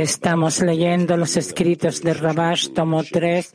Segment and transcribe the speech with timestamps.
[0.00, 3.52] Estamos leyendo los escritos de Rabash, tomo 3,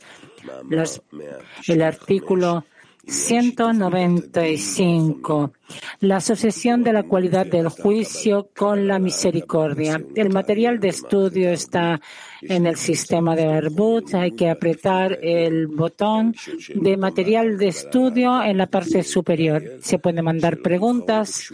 [1.68, 2.64] el artículo
[3.06, 5.52] 195.
[6.00, 10.02] La asociación de la cualidad del juicio con la misericordia.
[10.14, 12.00] El material de estudio está
[12.42, 14.14] en el sistema de Arbut.
[14.14, 16.34] Hay que apretar el botón
[16.74, 19.62] de material de estudio en la parte superior.
[19.80, 21.52] Se pueden mandar preguntas.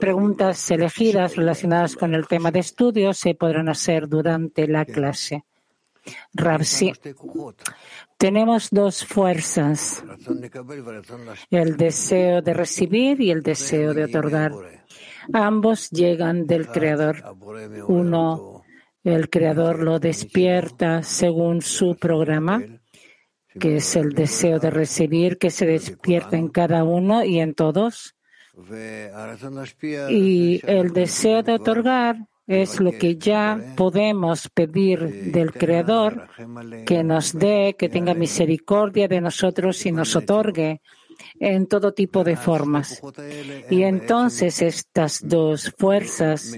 [0.00, 5.44] Preguntas elegidas relacionadas con el tema de estudio se podrán hacer durante la clase.
[6.32, 6.92] Rabsi.
[8.16, 10.04] Tenemos dos fuerzas,
[11.50, 14.52] el deseo de recibir y el deseo de otorgar.
[15.32, 17.22] Ambos llegan del Creador.
[17.88, 18.62] Uno,
[19.04, 22.62] el Creador lo despierta según su programa,
[23.58, 28.14] que es el deseo de recibir, que se despierta en cada uno y en todos.
[30.08, 36.28] Y el deseo de otorgar es lo que ya podemos pedir del Creador,
[36.86, 40.80] que nos dé, que tenga misericordia de nosotros y nos otorgue
[41.40, 43.02] en todo tipo de formas.
[43.70, 46.56] Y entonces estas dos fuerzas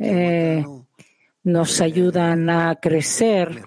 [0.00, 0.64] eh,
[1.44, 3.62] nos ayudan a crecer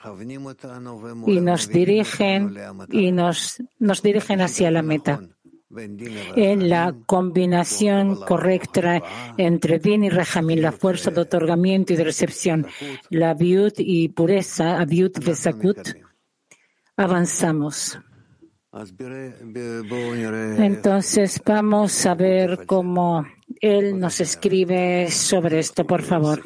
[1.27, 2.57] y nos dirigen
[2.89, 5.21] y nos, nos dirigen hacia la meta
[5.69, 9.01] en la combinación correcta
[9.37, 12.65] entre Din y Rahamim, la fuerza de otorgamiento y de recepción,
[13.09, 15.79] la viud y pureza, vesakut,
[16.95, 17.99] avanzamos.
[20.57, 23.25] Entonces vamos a ver cómo
[23.61, 26.41] él nos escribe sobre esto, por favor.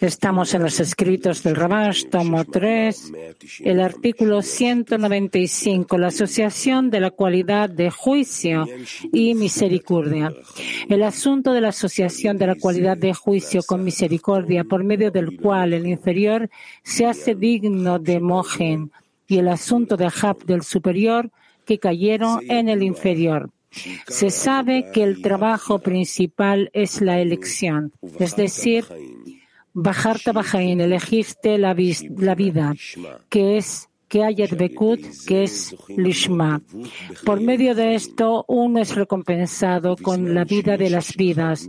[0.00, 3.12] Estamos en los escritos del Rabash, tomo 3,
[3.60, 8.66] el artículo 195, la asociación de la cualidad de juicio
[9.12, 10.32] y misericordia.
[10.88, 15.38] El asunto de la asociación de la cualidad de juicio con misericordia, por medio del
[15.40, 16.48] cual el inferior
[16.82, 18.92] se hace digno de Mojen,
[19.26, 21.30] y el asunto de Ahab del superior
[21.66, 23.50] que cayeron en el inferior.
[23.70, 28.84] Se sabe que el trabajo principal es la elección, es decir,
[29.74, 31.76] Bajarta Bajain, elegiste la,
[32.16, 32.74] la vida,
[33.28, 36.62] que es que hay Bekut, que es Lishma.
[37.24, 41.68] Por medio de esto, uno es recompensado con la vida de las vidas.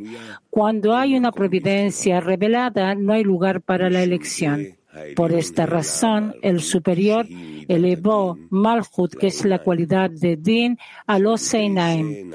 [0.49, 4.78] Cuando hay una providencia revelada, no hay lugar para la elección.
[5.15, 7.27] Por esta razón, el superior
[7.67, 12.31] elevó Malhut, que es la cualidad de Din, a los Seinaim.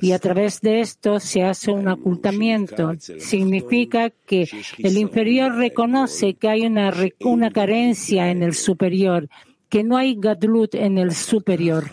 [0.00, 2.92] Y a través de esto se hace un ocultamiento.
[3.18, 9.28] Significa que el inferior reconoce que hay una, una carencia en el superior
[9.68, 11.90] que no hay gadlut en el superior.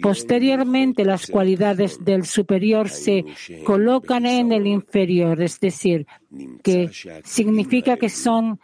[0.00, 3.26] Posteriormente, las cualidades del superior se
[3.64, 6.06] colocan en el inferior, es decir,
[6.62, 6.90] que
[7.24, 8.58] significa que son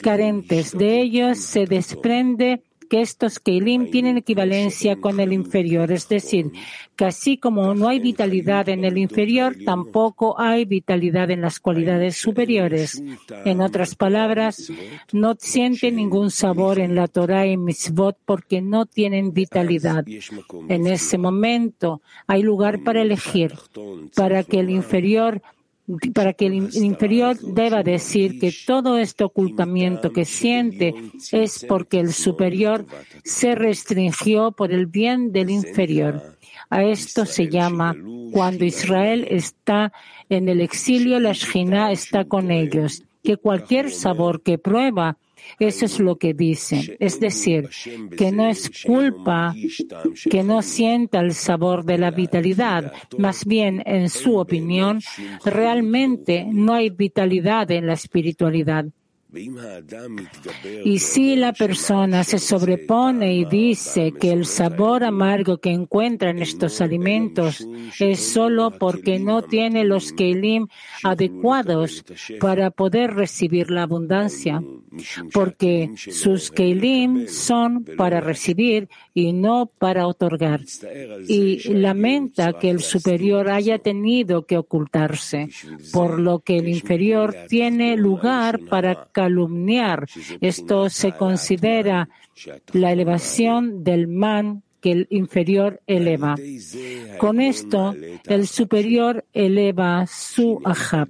[0.00, 0.76] carentes.
[0.76, 6.50] De ellos se desprende que estos Keilim tienen equivalencia con el inferior, es decir,
[6.96, 12.16] que así como no hay vitalidad en el inferior, tampoco hay vitalidad en las cualidades
[12.16, 13.02] superiores.
[13.44, 14.72] En otras palabras,
[15.12, 20.04] no sienten ningún sabor en la Torah y Mitzvot porque no tienen vitalidad.
[20.68, 23.52] En ese momento hay lugar para elegir,
[24.14, 25.42] para que el inferior
[26.14, 30.94] para que el inferior deba decir que todo este ocultamiento que siente
[31.32, 32.86] es porque el superior
[33.24, 36.36] se restringió por el bien del inferior.
[36.70, 37.96] A esto se llama
[38.32, 39.92] cuando Israel está
[40.28, 45.16] en el exilio, la Shina está con ellos, que cualquier sabor que prueba
[45.58, 46.96] eso es lo que dice.
[47.00, 47.68] Es decir,
[48.16, 49.54] que no es culpa
[50.30, 52.92] que no sienta el sabor de la vitalidad.
[53.16, 55.00] Más bien, en su opinión,
[55.44, 58.86] realmente no hay vitalidad en la espiritualidad.
[60.84, 66.40] Y si la persona se sobrepone y dice que el sabor amargo que encuentra en
[66.40, 67.66] estos alimentos
[68.00, 70.68] es solo porque no tiene los kelim
[71.04, 72.04] adecuados
[72.40, 74.62] para poder recibir la abundancia,
[75.34, 80.62] porque sus kelim son para recibir y no para otorgar,
[81.28, 85.50] y lamenta que el superior haya tenido que ocultarse,
[85.92, 90.06] por lo que el inferior tiene lugar para calumniar.
[90.40, 92.08] Esto se considera
[92.72, 96.36] la elevación del man que el inferior eleva.
[97.18, 101.08] Con esto, el superior eleva su ahab.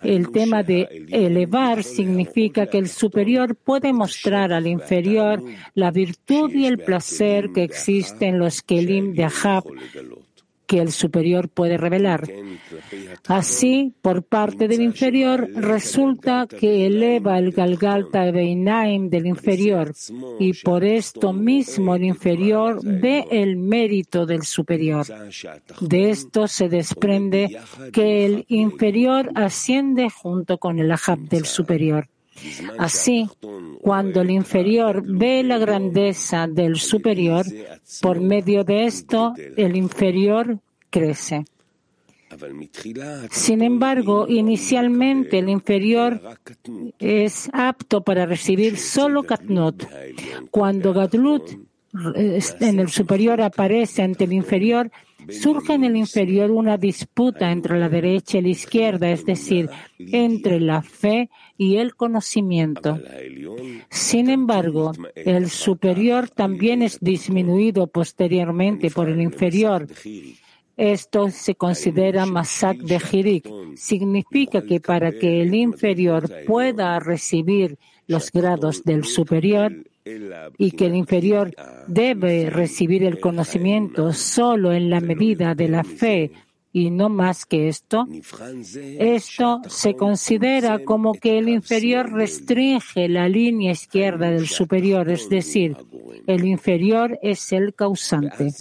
[0.00, 5.42] El tema de elevar significa que el superior puede mostrar al inferior
[5.74, 9.64] la virtud y el placer que existen en los kelim de Ahab
[10.68, 12.28] que el superior puede revelar.
[13.26, 19.94] Así, por parte del inferior, resulta que eleva el Galgalta Beinaim del inferior
[20.38, 25.06] y por esto mismo el inferior ve el mérito del superior.
[25.80, 27.58] De esto se desprende
[27.90, 32.08] que el inferior asciende junto con el Ahab del superior.
[32.78, 33.28] Así,
[33.80, 37.44] cuando el inferior ve la grandeza del superior,
[38.00, 40.58] por medio de esto el inferior
[40.90, 41.44] crece.
[43.30, 46.20] Sin embargo, inicialmente el inferior
[46.98, 49.88] es apto para recibir solo Katnot.
[50.50, 51.50] Cuando Gadlut
[52.60, 54.90] en el superior aparece ante el inferior,
[55.28, 60.60] surge en el inferior una disputa entre la derecha y la izquierda, es decir, entre
[60.60, 62.98] la fe y el conocimiento.
[63.90, 69.86] Sin embargo, el superior también es disminuido posteriormente por el inferior.
[70.76, 73.48] Esto se considera Masak de Hirik.
[73.74, 77.76] Significa que para que el inferior pueda recibir
[78.06, 79.72] los grados del superior,
[80.56, 81.54] y que el inferior
[81.86, 86.32] debe recibir el conocimiento solo en la medida de la fe
[86.72, 88.06] y no más que esto,
[88.98, 95.76] esto se considera como que el inferior restringe la línea izquierda del superior, es decir,
[96.26, 98.52] el inferior es el causante.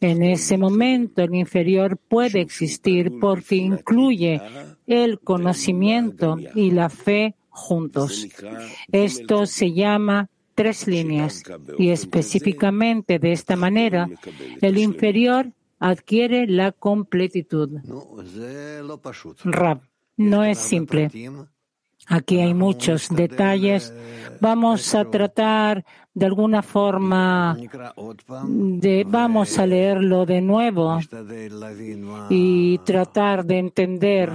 [0.00, 4.40] En ese momento el inferior puede existir porque incluye
[4.86, 8.28] el conocimiento y la fe juntos.
[8.92, 11.42] Esto se llama tres líneas
[11.78, 14.08] y específicamente de esta manera
[14.60, 17.80] el inferior adquiere la completitud.
[19.44, 19.80] Rab,
[20.16, 21.10] no es simple.
[22.06, 23.92] Aquí hay muchos detalles.
[24.40, 25.84] Vamos a tratar
[26.14, 27.56] de alguna forma
[29.06, 30.98] vamos a leerlo de nuevo
[32.28, 34.30] y tratar de entender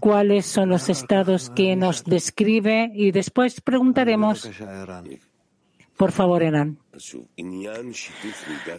[0.00, 4.50] cuáles son los estados que nos describe y después preguntaremos.
[5.96, 6.78] Por favor, Eran.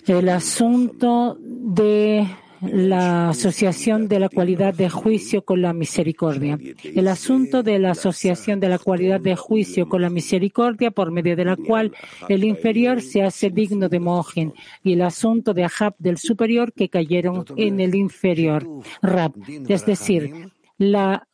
[0.07, 2.27] El asunto de
[2.71, 6.57] la asociación de la cualidad de juicio con la misericordia.
[6.83, 11.35] El asunto de la asociación de la cualidad de juicio con la misericordia por medio
[11.35, 11.93] de la cual
[12.29, 16.89] el inferior se hace digno de Mohin y el asunto de Ahab del superior que
[16.89, 18.67] cayeron en el inferior.
[19.01, 19.33] Rab,
[19.67, 21.27] es decir, la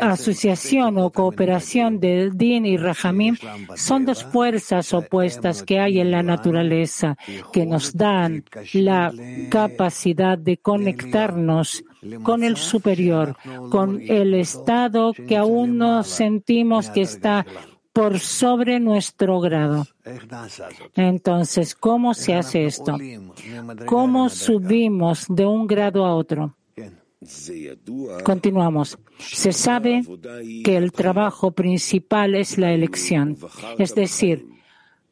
[0.00, 3.36] asociación o cooperación de Din y Rahamim
[3.74, 7.16] son dos fuerzas opuestas que hay en la naturaleza
[7.52, 9.12] que nos dan la
[9.50, 11.84] capacidad de conectarnos
[12.22, 13.36] con el superior,
[13.70, 17.44] con el estado que aún no sentimos que está
[17.92, 19.86] por sobre nuestro grado.
[20.94, 22.96] Entonces, ¿cómo se hace esto?
[23.86, 26.56] ¿Cómo subimos de un grado a otro?
[28.24, 28.98] Continuamos.
[29.18, 30.02] Se sabe
[30.64, 33.36] que el trabajo principal es la elección,
[33.78, 34.46] es decir,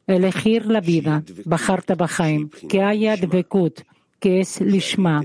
[0.07, 1.83] elegir la vida, bajar
[2.69, 3.81] que haya Dvekut,
[4.19, 5.21] que es Lishma.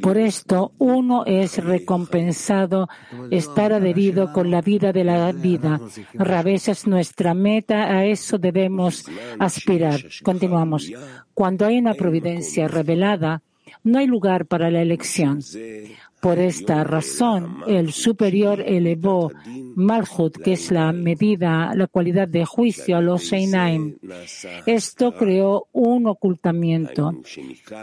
[0.00, 2.88] Por esto, uno es recompensado
[3.30, 5.78] estar adherido con la vida de la vida.
[6.18, 9.04] A veces nuestra meta, a eso debemos
[9.38, 10.00] aspirar.
[10.22, 10.90] Continuamos.
[11.34, 13.42] Cuando hay una providencia revelada,
[13.84, 15.40] no hay lugar para la elección.
[16.20, 19.32] Por esta razón, el superior elevó
[19.74, 23.96] Malhut, que es la medida, la cualidad de juicio, a los Seinaim.
[24.66, 27.14] Esto creó un ocultamiento,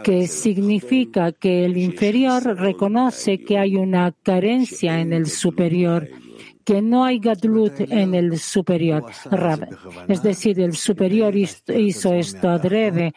[0.04, 6.08] que significa que el inferior reconoce que hay una carencia en el superior
[6.64, 9.02] que no hay gadlut en el superior.
[10.06, 13.14] Es decir, el superior hizo esto adrede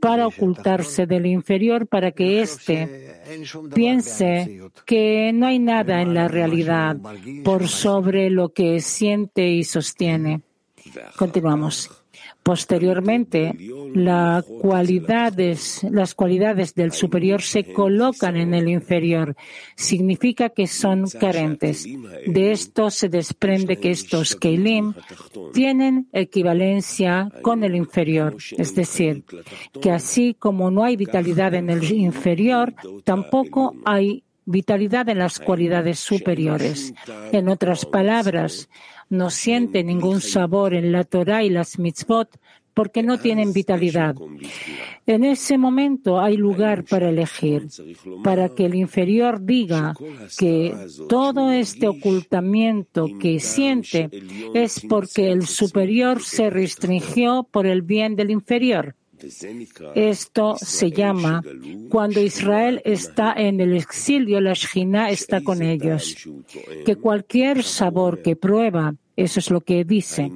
[0.00, 3.20] para ocultarse del inferior para que éste
[3.74, 6.96] piense que no hay nada en la realidad
[7.44, 10.40] por sobre lo que siente y sostiene.
[11.16, 11.99] Continuamos.
[12.42, 13.54] Posteriormente,
[13.94, 14.44] las
[16.14, 19.36] cualidades, del superior se colocan en el inferior.
[19.76, 21.86] Significa que son carentes.
[22.26, 24.94] De esto se desprende que estos Keilim
[25.52, 28.36] tienen equivalencia con el inferior.
[28.56, 29.24] Es decir,
[29.80, 35.98] que así como no hay vitalidad en el inferior, tampoco hay vitalidad en las cualidades
[35.98, 36.94] superiores.
[37.32, 38.68] En otras palabras,
[39.08, 42.38] no siente ningún sabor en la Torah y las mitzvot
[42.74, 44.14] porque no tienen vitalidad.
[45.06, 47.66] En ese momento hay lugar para elegir,
[48.22, 49.94] para que el inferior diga
[50.38, 50.74] que
[51.08, 54.08] todo este ocultamiento que siente
[54.54, 58.94] es porque el superior se restringió por el bien del inferior.
[59.94, 61.42] Esto se llama
[61.88, 66.16] cuando Israel está en el exilio, la Shina está con ellos.
[66.84, 70.30] Que cualquier sabor que prueba, eso es lo que dice.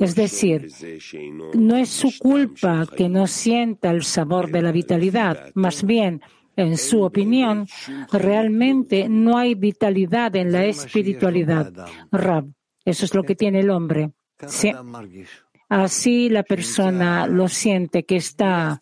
[0.00, 0.68] Es decir,
[1.54, 6.20] no es su culpa que no sienta el sabor de la vitalidad, más bien,
[6.56, 7.66] en su opinión,
[8.10, 11.72] realmente no hay vitalidad en la espiritualidad.
[12.10, 12.46] Rab,
[12.84, 14.12] eso es lo que tiene el hombre.
[15.68, 18.80] Así la persona lo siente que está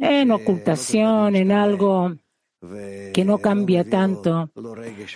[0.00, 2.14] en ocultación, en algo
[3.12, 4.50] que no cambia tanto,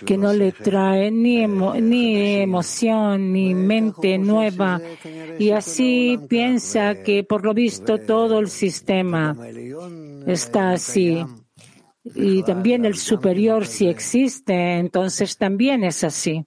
[0.05, 4.81] que no le trae ni, ni emoción ni mente nueva.
[5.37, 9.35] Y así piensa que por lo visto todo el sistema
[10.25, 11.23] está así.
[12.03, 16.43] Y también el superior, si existe, entonces también es así.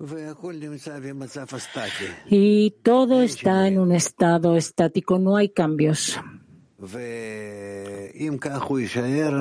[2.28, 6.18] Y todo está en un estado estático, no hay cambios.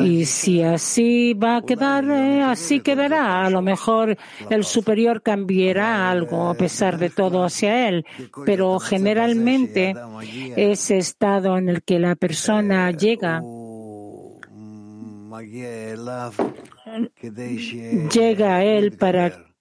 [0.06, 3.46] Y si así va a quedar, eh, así quedará.
[3.46, 4.18] A lo mejor
[4.50, 8.06] el superior cambiará algo a pesar de todo hacia él,
[8.46, 9.94] pero generalmente
[10.56, 13.42] ese estado en el que la persona llega
[18.10, 19.54] llega a él para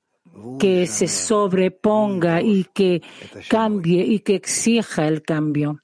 [0.59, 3.02] que se sobreponga y que
[3.49, 5.81] cambie y que exija el cambio.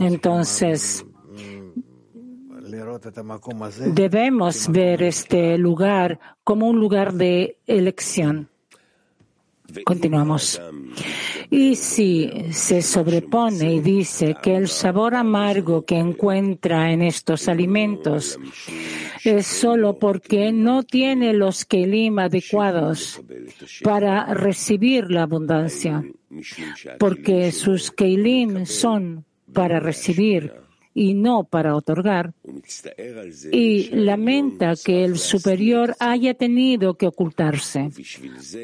[0.00, 1.04] Entonces,
[3.94, 8.49] debemos ver este lugar como un lugar de elección.
[9.84, 10.60] Continuamos.
[11.50, 18.38] Y si se sobrepone y dice que el sabor amargo que encuentra en estos alimentos
[19.24, 23.20] es solo porque no tiene los kelim adecuados
[23.82, 26.04] para recibir la abundancia,
[26.98, 30.52] porque sus kelim son para recibir
[30.92, 32.32] y no para otorgar,
[33.52, 37.90] y lamenta que el superior haya tenido que ocultarse,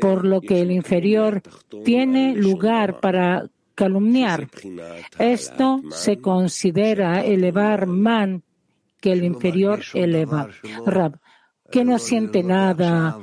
[0.01, 1.43] por lo que el inferior
[1.85, 4.49] tiene lugar para calumniar.
[5.19, 8.43] Esto se considera elevar man
[9.01, 10.49] que el inferior eleva.
[10.85, 11.21] Rab,
[11.71, 13.19] que no siente nada,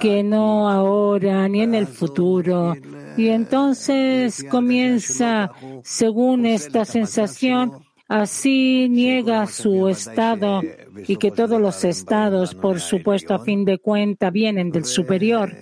[0.00, 2.74] que no ahora ni en el futuro.
[3.16, 5.52] Y entonces comienza,
[5.82, 10.62] según esta sensación, Así niega su estado
[11.06, 15.54] y que todos los estados, por supuesto, a fin de cuenta, vienen del superior.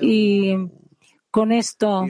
[0.00, 0.56] Y
[1.30, 2.06] con esto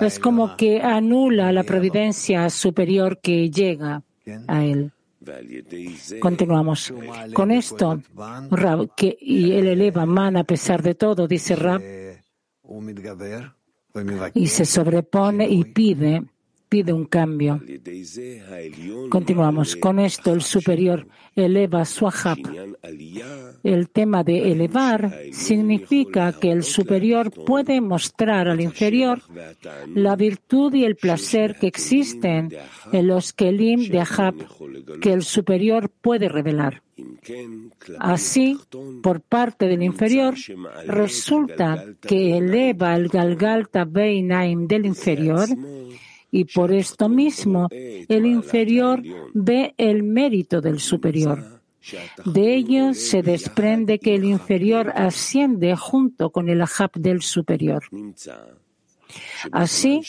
[0.00, 4.02] es como que anula la providencia superior que llega
[4.46, 4.90] a él.
[6.18, 6.94] Continuamos.
[7.34, 8.00] Con esto,
[8.96, 11.82] que, y él eleva man a pesar de todo, dice Rab,
[14.32, 16.24] y se sobrepone y pide
[16.70, 17.60] pide un cambio.
[19.10, 19.76] Continuamos.
[19.76, 22.38] Con esto el superior eleva su ajab.
[23.62, 25.00] El tema de elevar
[25.32, 29.20] significa que el superior puede mostrar al inferior
[29.94, 32.50] la virtud y el placer que existen
[32.92, 34.36] en los kelim de ajab
[35.02, 36.82] que el superior puede revelar.
[37.98, 38.58] Así,
[39.02, 40.34] por parte del inferior,
[40.86, 45.48] resulta que eleva el Galgalta Beinaim del inferior
[46.30, 49.02] y por esto mismo el inferior
[49.34, 51.60] ve el mérito del superior.
[52.24, 57.82] De ello se desprende que el inferior asciende junto con el ajab del superior.
[59.50, 60.02] Así,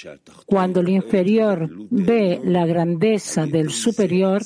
[0.45, 4.43] cuando el inferior ve la grandeza del superior,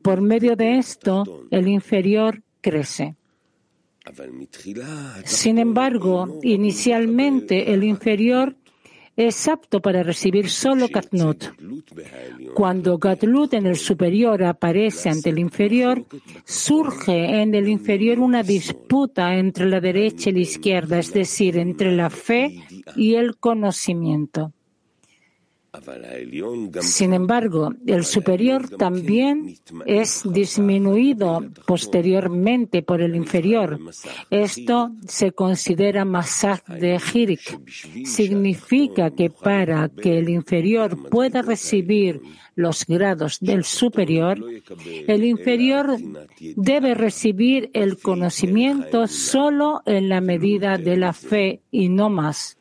[0.00, 3.16] por medio de esto, el inferior crece.
[5.24, 8.56] Sin embargo, inicialmente el inferior
[9.26, 11.44] es apto para recibir solo Katnut.
[12.54, 16.04] Cuando Gatlut en el superior aparece ante el inferior,
[16.44, 21.92] surge en el inferior una disputa entre la derecha y la izquierda, es decir, entre
[21.92, 22.62] la fe
[22.96, 24.52] y el conocimiento.
[26.80, 29.54] Sin embargo, el superior también
[29.86, 33.78] es disminuido posteriormente por el inferior.
[34.30, 37.60] Esto se considera masaj de Hirik.
[38.04, 42.20] Significa que para que el inferior pueda recibir
[42.56, 44.38] los grados del superior,
[45.06, 45.96] el inferior
[46.56, 52.59] debe recibir el conocimiento solo en la medida de la fe y no más.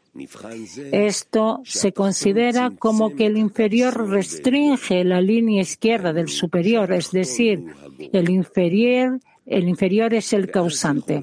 [0.91, 7.65] Esto se considera como que el inferior restringe la línea izquierda del superior, es decir,
[8.11, 11.21] el inferior es el causante.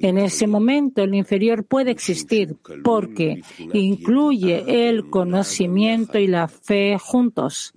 [0.00, 7.72] En ese momento el inferior puede existir porque incluye el conocimiento y la fe juntos.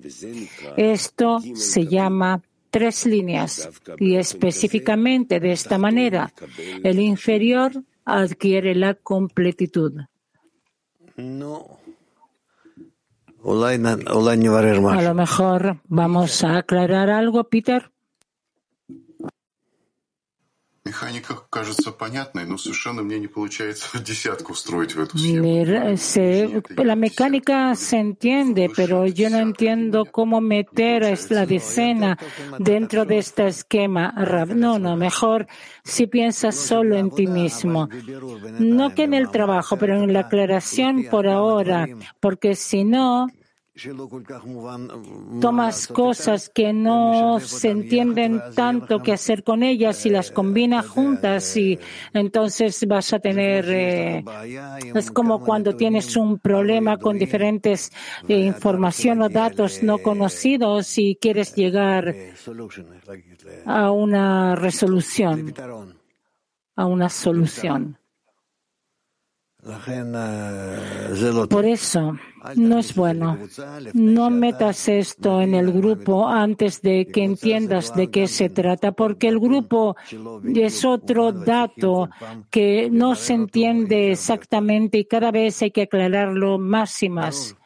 [0.77, 3.69] Esto se llama tres líneas
[3.99, 6.33] y específicamente de esta manera
[6.83, 9.93] el inferior adquiere la completitud.
[14.97, 17.92] A lo mejor vamos a aclarar algo, Peter.
[26.83, 32.17] La mecánica se entiende, pero yo no entiendo cómo meter la decena
[32.59, 34.13] dentro de este esquema.
[34.49, 35.47] No, no, mejor
[35.85, 37.87] si piensas solo en ti mismo.
[38.59, 41.87] No que en el trabajo, pero en la aclaración por ahora,
[42.19, 43.27] porque si no,
[45.41, 51.57] tomas cosas que no se entienden tanto qué hacer con ellas y las combinas juntas
[51.57, 51.79] y
[52.13, 54.23] entonces vas a tener eh,
[54.93, 57.91] es como cuando tienes un problema con diferentes
[58.27, 62.13] eh, información o datos no conocidos y quieres llegar
[63.65, 65.51] a una resolución
[66.75, 67.97] a una solución
[71.50, 72.16] por eso
[72.54, 73.36] no es bueno.
[73.92, 79.26] No metas esto en el grupo antes de que entiendas de qué se trata, porque
[79.26, 79.96] el grupo
[80.44, 82.08] es otro dato
[82.50, 87.56] que no se entiende exactamente y cada vez hay que aclararlo más y más.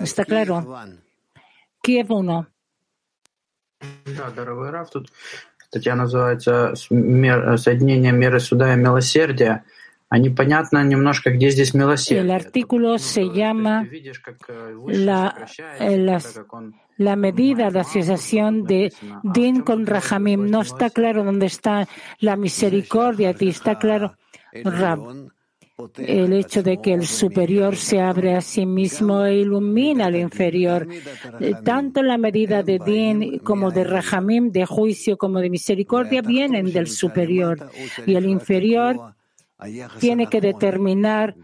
[0.00, 0.66] ¿Está claro?
[1.80, 2.46] Kiev 1.
[5.68, 9.64] Статья называется «Соединение меры суда и милосердия».
[12.17, 13.87] El artículo se llama
[14.87, 15.45] la,
[16.97, 18.91] la, medida de asociación de
[19.23, 20.49] Din con Rahamim.
[20.49, 21.87] No está claro dónde está
[22.19, 24.15] la misericordia, y está claro
[25.95, 30.87] El hecho de que el superior se abre a sí mismo e ilumina al inferior.
[31.63, 36.87] Tanto la medida de Din como de Rahamim, de juicio como de misericordia, vienen del
[36.87, 37.69] superior.
[38.07, 39.13] Y el inferior
[39.99, 41.35] tiene que determinar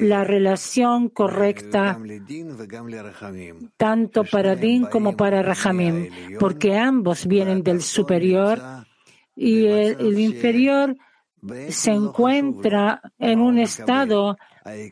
[0.00, 1.98] la relación correcta
[3.76, 6.08] tanto para Din como para Rahamim,
[6.38, 8.60] porque ambos vienen del superior
[9.36, 10.96] y el, inferior
[11.68, 14.36] se encuentra en un estado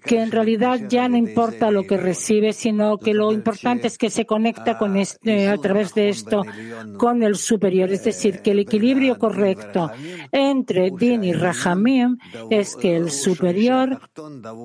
[0.05, 4.11] que en realidad ya no importa lo que recibe, sino que lo importante es que
[4.11, 6.43] se conecta con este, a través de esto
[6.97, 7.91] con el superior.
[7.91, 9.91] Es decir, que el equilibrio correcto
[10.33, 12.17] entre Din y Rahamim
[12.51, 14.01] es que el superior,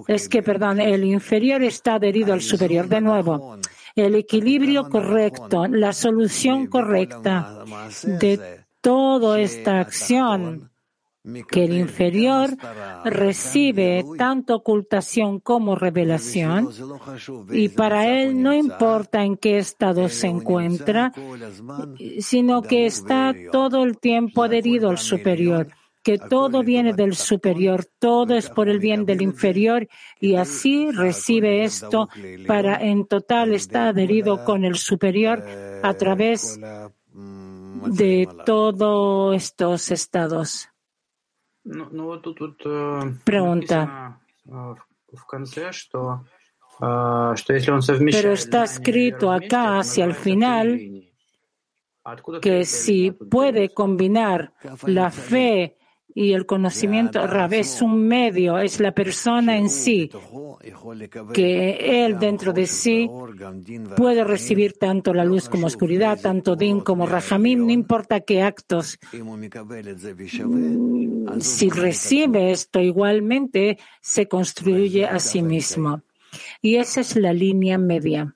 [0.08, 2.88] es que, perdón, el inferior está adherido al superior.
[2.88, 3.58] De nuevo,
[3.96, 7.64] el equilibrio correcto, la solución correcta
[8.04, 10.72] de toda esta acción
[11.50, 12.56] que el inferior
[13.04, 16.70] recibe tanto ocultación como revelación
[17.52, 21.12] y para él no importa en qué estado se encuentra,
[22.20, 25.68] sino que está todo el tiempo adherido al superior
[26.06, 29.88] que todo viene del superior, todo es por el bien del inferior
[30.20, 32.10] y así recibe esto
[32.46, 35.44] para en total estar adherido con el superior
[35.82, 36.60] a través
[37.12, 40.70] de todos estos estados.
[43.24, 44.20] Pregunta.
[46.80, 50.80] Pero está escrito acá hacia el final
[52.42, 54.54] que si puede combinar
[54.86, 55.78] la fe
[56.18, 60.10] y el conocimiento Rab es un medio, es la persona en sí,
[61.34, 63.12] que él dentro de sí
[63.98, 68.98] puede recibir tanto la luz como oscuridad, tanto Din como Rahamim, no importa qué actos.
[71.42, 76.02] Si recibe esto igualmente, se construye a sí mismo.
[76.62, 78.34] Y esa es la línea media.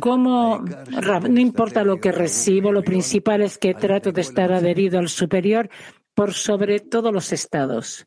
[0.00, 0.64] Como
[1.28, 5.68] no importa lo que recibo, lo principal es que trato de estar adherido al superior
[6.14, 8.06] por sobre todos los estados.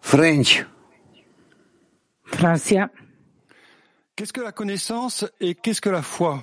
[0.00, 0.66] French.
[2.24, 2.90] Francia.
[4.14, 6.42] Qu'est-ce que la connaissance et qu'est-ce que la foi?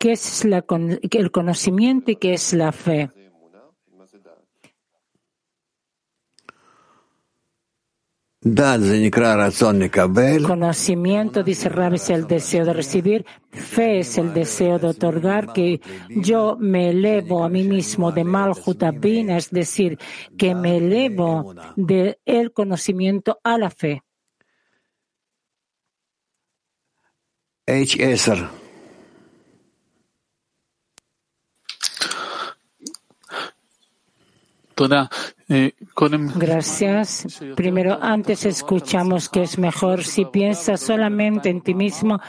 [0.00, 0.64] ¿Qué es la,
[1.10, 3.10] el conocimiento y qué es la fe?
[10.42, 13.24] Conocimiento, dice Rabbi, es el deseo de recibir.
[13.50, 15.80] Fe es el deseo de otorgar, que
[16.10, 19.98] yo me elevo a mí mismo de Malhut es decir,
[20.36, 24.02] que me elevo del conocimiento a la fe.
[27.66, 28.50] H10.
[36.36, 37.42] Gracias.
[37.54, 42.20] Primero, antes escuchamos que es mejor si piensas solamente en ti mismo,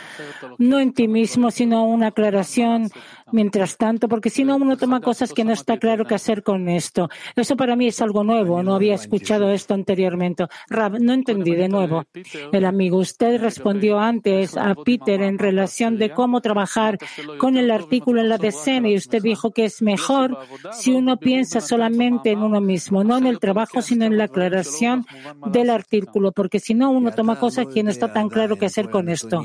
[0.57, 2.89] no en ti mismo, sino una aclaración
[3.31, 6.69] mientras tanto, porque si no uno toma cosas que no está claro qué hacer con
[6.69, 7.09] esto.
[7.35, 10.45] Eso para mí es algo nuevo, no había escuchado esto anteriormente.
[10.69, 12.03] Rab, no entendí de nuevo.
[12.51, 16.97] El amigo, usted respondió antes a Peter en relación de cómo trabajar
[17.37, 20.37] con el artículo en la decena y usted dijo que es mejor
[20.73, 25.05] si uno piensa solamente en uno mismo no en el trabajo, sino en la aclaración
[25.47, 28.89] del artículo, porque si no, uno toma cosas que no está tan claro qué hacer
[28.89, 29.43] con esto.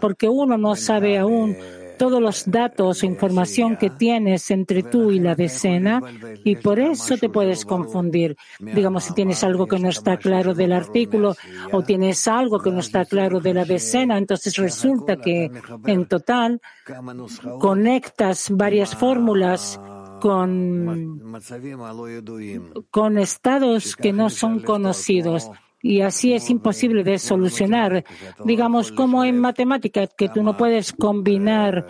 [0.00, 1.56] porque uno no sabe aún
[2.02, 6.02] todos los datos o información que tienes entre tú y la decena
[6.42, 8.36] y por eso te puedes confundir.
[8.58, 11.36] Digamos, si tienes algo que no está claro del artículo
[11.70, 15.48] o tienes algo que no está claro de la decena, entonces resulta que
[15.86, 16.60] en total
[17.60, 19.80] conectas varias fórmulas
[20.20, 21.20] con,
[22.90, 25.48] con estados que no son conocidos.
[25.82, 28.04] Y así es imposible de solucionar.
[28.44, 31.86] Digamos, como en matemáticas, que tú no puedes combinar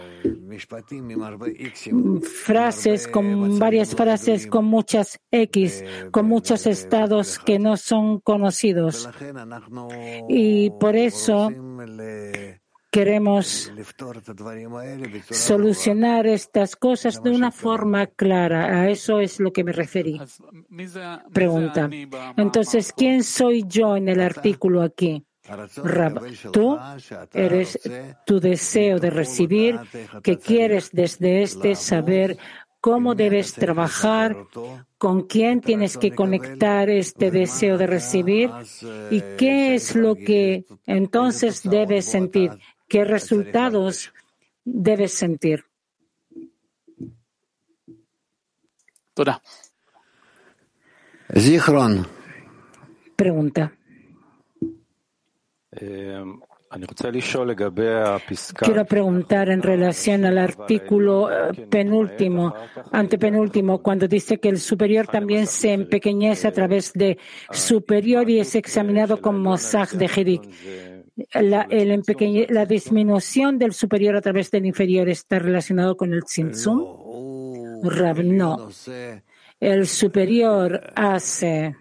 [2.45, 9.09] frases con varias frases con muchas X, con muchos estados que no son conocidos.
[10.29, 11.51] Y por eso
[12.93, 13.73] queremos
[15.31, 18.81] solucionar estas cosas de una forma clara.
[18.81, 20.21] A eso es lo que me referí.
[21.33, 21.89] Pregunta.
[22.37, 25.25] Entonces, ¿quién soy yo en el artículo aquí?
[25.83, 26.21] Rab,
[26.53, 26.79] tú
[27.33, 27.81] eres
[28.27, 29.81] tu deseo de recibir,
[30.23, 32.37] que quieres desde este saber
[32.83, 34.37] cómo debes trabajar,
[34.99, 38.51] con quién tienes que conectar este deseo de recibir
[39.11, 42.53] y qué es lo que entonces debes sentir
[42.93, 44.13] qué resultados
[44.65, 45.65] debes sentir.
[51.35, 52.07] Zichron.
[53.17, 53.73] Pregunta.
[58.59, 62.55] Quiero preguntar en relación al artículo eh, penúltimo,
[62.91, 67.19] antepenúltimo, cuando dice que el superior también se empequeñece a través de
[67.51, 70.43] superior y es examinado como Zach de Hirik
[71.35, 76.79] la, la, disminución del superior a través del inferior está relacionado con el tzimtzum?
[78.25, 78.69] no.
[79.61, 81.77] El superior hace.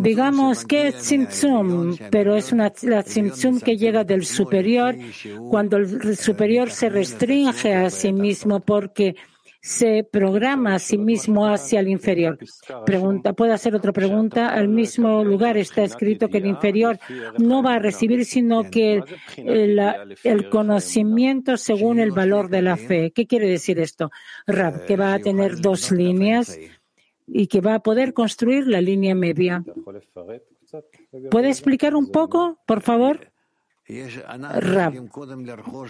[0.00, 4.96] Digamos que es tzimtzum, pero es una la tzimtzum que llega del superior
[5.50, 9.16] cuando el superior se restringe a sí mismo porque
[9.62, 12.38] se programa a sí mismo hacia el inferior.
[12.86, 14.48] Pregunta, ¿puedo hacer otra pregunta?
[14.48, 16.98] Al mismo lugar está escrito que el inferior
[17.38, 19.02] no va a recibir sino que
[19.36, 23.12] el, conocimiento según el valor de la fe.
[23.12, 24.10] ¿Qué quiere decir esto?
[24.46, 26.58] Rab, que va a tener dos líneas
[27.26, 29.62] y que va a poder construir la línea media.
[31.30, 33.29] ¿Puede explicar un poco, por favor?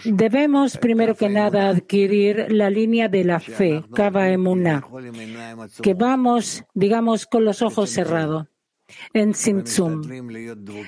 [0.05, 4.83] Debemos primero que nada adquirir la línea de la fe, Kava Emuná,
[5.81, 8.47] que vamos, digamos, con los ojos cerrados
[9.13, 10.01] en Simtsum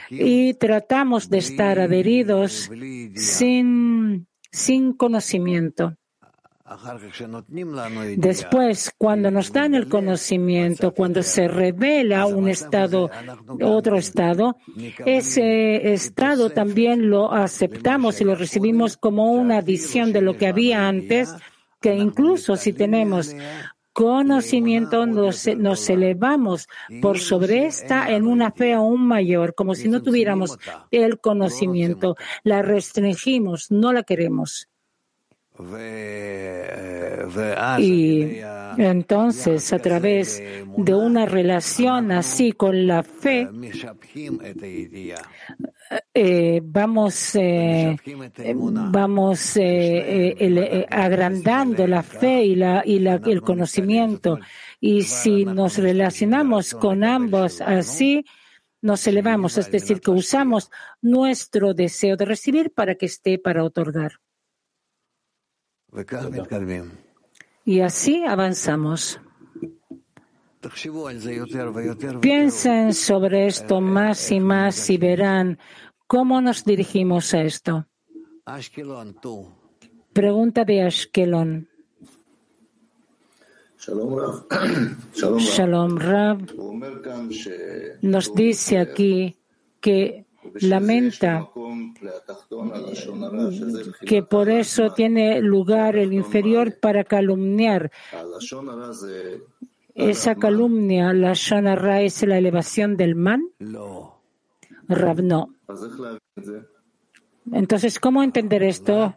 [0.09, 2.69] y tratamos de estar adheridos
[3.15, 5.95] sin, sin conocimiento.
[8.15, 13.11] Después, cuando nos dan el conocimiento, cuando se revela un estado,
[13.61, 14.55] otro estado,
[15.05, 20.87] ese estado también lo aceptamos y lo recibimos como una adición de lo que había
[20.87, 21.35] antes,
[21.81, 23.35] que incluso si tenemos
[23.91, 26.67] conocimiento nos, nos, elevamos
[27.01, 30.57] por sobre esta en una fe aún mayor, como si no tuviéramos
[30.91, 32.15] el conocimiento.
[32.43, 34.69] La restringimos, no la queremos.
[37.79, 38.39] Y
[38.77, 40.41] entonces, a través
[40.77, 43.47] de una relación así con la fe,
[46.13, 47.95] eh, vamos, eh,
[48.55, 54.39] vamos eh, agrandando la fe y, la, y la, el conocimiento.
[54.79, 58.25] Y si nos relacionamos con ambos así,
[58.81, 60.69] nos elevamos, es decir, que usamos
[61.01, 64.19] nuestro deseo de recibir para que esté para otorgar.
[67.65, 69.19] Y así avanzamos.
[72.21, 75.59] Piensen sobre esto más y más y verán
[76.07, 77.85] cómo nos dirigimos a esto.
[80.13, 81.67] Pregunta de Ashkelon.
[85.39, 86.39] Shalom Rab
[88.01, 89.35] nos dice aquí
[89.81, 90.25] que
[90.61, 91.49] lamenta
[94.05, 97.91] que por eso tiene lugar el inferior para calumniar.
[99.95, 103.49] Esa calumnia, la Shonara, es la elevación del man.
[104.87, 105.49] Rab, no.
[107.51, 109.13] Entonces, ¿cómo entender esto,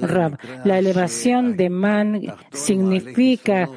[0.00, 0.38] Rab?
[0.64, 3.68] La elevación de man significa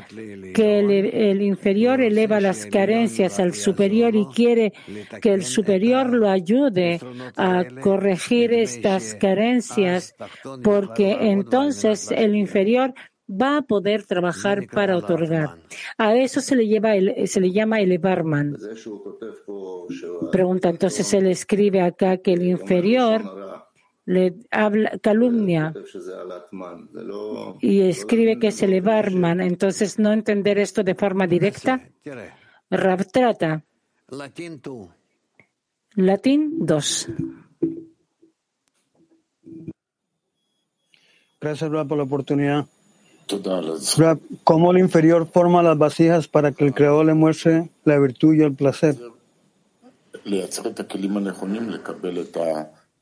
[0.54, 4.74] que el, inferior eleva las carencias al superior y quiere
[5.22, 7.02] que el superior lo ayude
[7.36, 10.16] a corregir estas carencias,
[10.64, 12.94] porque entonces el inferior
[13.30, 15.58] va a poder trabajar para otorgar.
[15.98, 16.94] A eso se le, lleva
[17.26, 18.56] se le llama elevar man.
[20.32, 23.24] Pregunta, entonces él escribe acá que el inferior
[24.06, 25.74] le habla, calumnia
[27.62, 29.42] y escribe que es el Barman.
[29.42, 31.82] Entonces, no entender esto de forma directa.
[32.70, 33.64] Rab trata.
[35.96, 37.08] Latín 2.
[41.40, 42.66] Gracias, Rab, por la oportunidad.
[43.98, 48.34] Rab, ¿cómo el inferior forma las vasijas para que el creador le muestre la virtud
[48.36, 48.98] y el placer?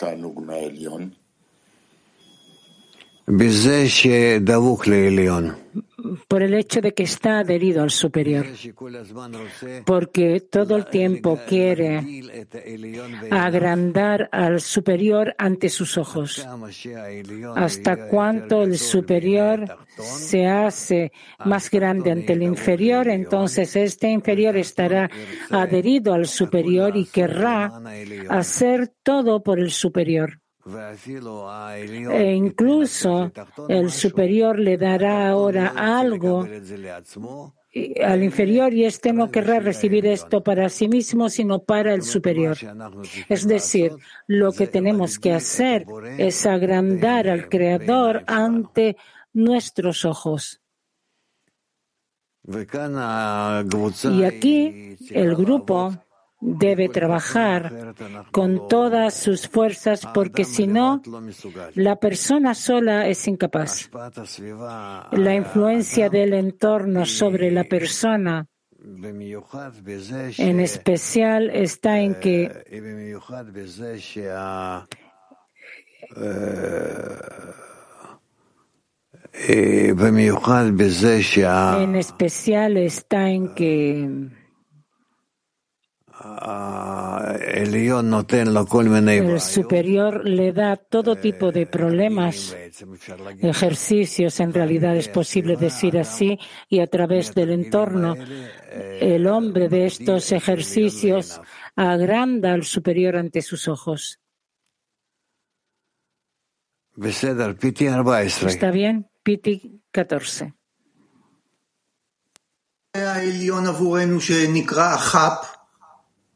[0.02, 1.04] Tanougnaelion
[6.28, 8.46] por el hecho de que está adherido al superior,
[9.86, 12.24] porque todo el tiempo quiere
[13.30, 16.46] agrandar al superior ante sus ojos.
[17.56, 21.12] Hasta cuanto el superior se hace
[21.46, 25.10] más grande ante el inferior, entonces este inferior estará
[25.50, 27.72] adherido al superior y querrá
[28.30, 30.41] hacer todo por el superior.
[30.64, 33.32] E incluso
[33.68, 36.48] el superior le dará ahora algo
[38.04, 42.58] al inferior y este no querrá recibir esto para sí mismo, sino para el superior.
[43.30, 43.94] Es decir,
[44.28, 45.86] lo que tenemos que hacer
[46.18, 48.98] es agrandar al Creador ante
[49.34, 50.62] nuestros ojos.
[54.04, 55.94] Y aquí el grupo
[56.42, 57.94] debe trabajar
[58.32, 61.02] con todas sus fuerzas porque si no,
[61.76, 63.90] la persona sola es incapaz.
[65.12, 68.48] La influencia del entorno sobre la persona
[68.84, 72.52] en especial está en que
[81.84, 84.32] en especial está en que
[89.18, 92.56] el superior le da todo tipo de problemas,
[93.42, 96.38] ejercicios, en realidad es posible decir así,
[96.70, 98.16] y a través del entorno,
[99.00, 101.42] el hombre de estos ejercicios
[101.76, 104.20] agranda al superior ante sus ojos.
[108.48, 109.10] ¿Está bien?
[109.24, 110.54] Piti 14.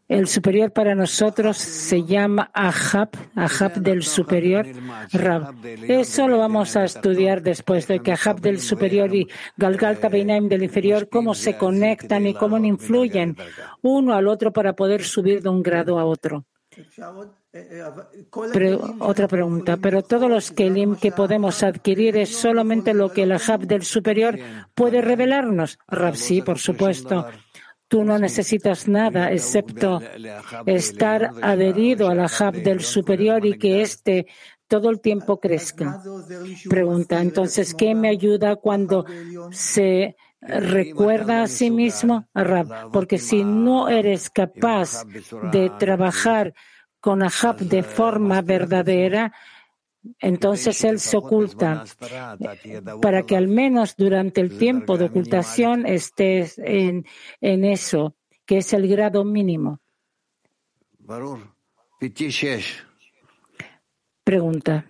[0.08, 4.68] El superior para nosotros se llama Ahab, Ahab del superior,
[5.12, 5.56] Rab.
[5.66, 10.62] Eso lo vamos a estudiar después de que Ahab del superior y Galgal Tabeinaim del
[10.62, 13.36] inferior, cómo se conectan y cómo influyen
[13.82, 16.46] uno al otro para poder subir de un grado a otro.
[19.00, 23.62] otra pregunta, pero todos los kelim que podemos adquirir es solamente lo que el Ahab
[23.62, 24.38] del superior
[24.76, 25.80] puede revelarnos.
[25.88, 27.26] Rab, sí, por supuesto.
[27.88, 30.02] Tú no necesitas nada excepto
[30.66, 34.26] estar adherido al Ahab del superior y que éste
[34.68, 36.02] todo el tiempo crezca.
[36.70, 39.06] Pregunta, entonces, ¿qué me ayuda cuando
[39.52, 42.28] se recuerda a sí mismo?
[42.34, 45.04] Rab, porque si no eres capaz
[45.52, 46.54] de trabajar
[47.00, 49.32] con Ahab de forma verdadera,
[50.20, 51.84] entonces él se oculta
[53.02, 57.06] para que al menos durante el tiempo de ocultación estés en,
[57.42, 58.16] en eso,
[58.46, 59.80] que es el grado mínimo.
[64.24, 64.86] Pregunta.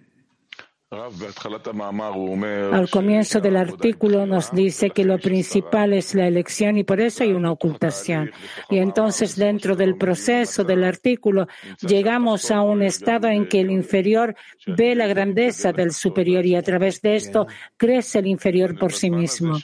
[2.71, 7.23] Al comienzo del artículo nos dice que lo principal es la elección y por eso
[7.23, 8.31] hay una ocultación.
[8.69, 11.47] Y entonces dentro del proceso del artículo
[11.81, 16.61] llegamos a un estado en que el inferior ve la grandeza del superior y a
[16.61, 19.57] través de esto crece el inferior por sí mismo.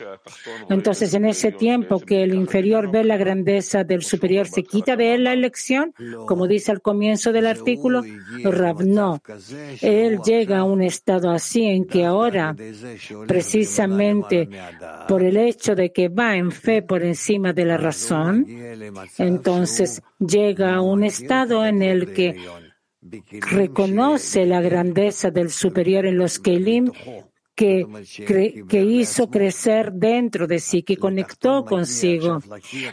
[0.69, 5.13] Entonces en ese tiempo que el inferior ve la grandeza del superior, ¿se quita de
[5.13, 5.93] él la elección?
[6.27, 8.03] Como dice al comienzo del artículo,
[8.43, 9.21] Rab, no.
[9.81, 12.55] Él llega a un estado así en que ahora,
[13.27, 14.49] precisamente
[15.07, 18.45] por el hecho de que va en fe por encima de la razón,
[19.17, 22.36] entonces llega a un estado en el que
[23.51, 26.91] reconoce la grandeza del superior en los Kelim
[27.55, 27.86] que,
[28.67, 32.39] que, hizo crecer dentro de sí, que conectó consigo.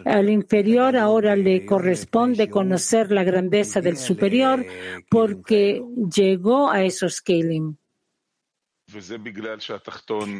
[0.04, 4.66] Al inferior ahora le corresponde conocer la grandeza del superior
[5.08, 5.82] porque
[6.14, 7.76] llegó a esos Kelim.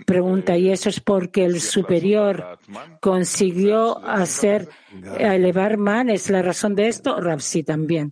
[0.06, 2.58] Pregunta, ¿y eso es porque el superior
[3.00, 4.68] consiguió hacer,
[5.18, 6.08] elevar man?
[6.08, 7.20] ¿Es la razón de esto?
[7.20, 8.10] Rapsi también.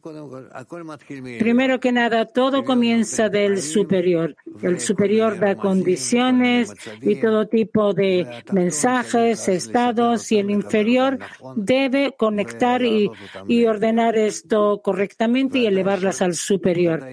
[1.39, 4.37] Primero que nada, todo comienza del superior.
[4.63, 11.19] El superior da condiciones y todo tipo de mensajes, estados, y el inferior
[11.57, 13.11] debe conectar y,
[13.49, 17.07] y ordenar esto correctamente y elevarlas al superior.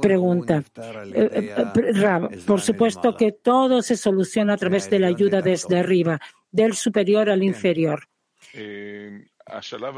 [0.00, 0.62] Pregunta,
[1.12, 5.40] eh, eh, eh, por por supuesto que todo se soluciona a través de la ayuda
[5.40, 6.20] desde arriba,
[6.50, 8.06] del superior al inferior.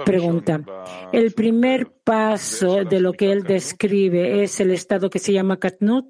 [0.04, 0.60] Pregunta.
[1.12, 6.06] El primer paso de lo que él describe es el estado que se llama Katnut.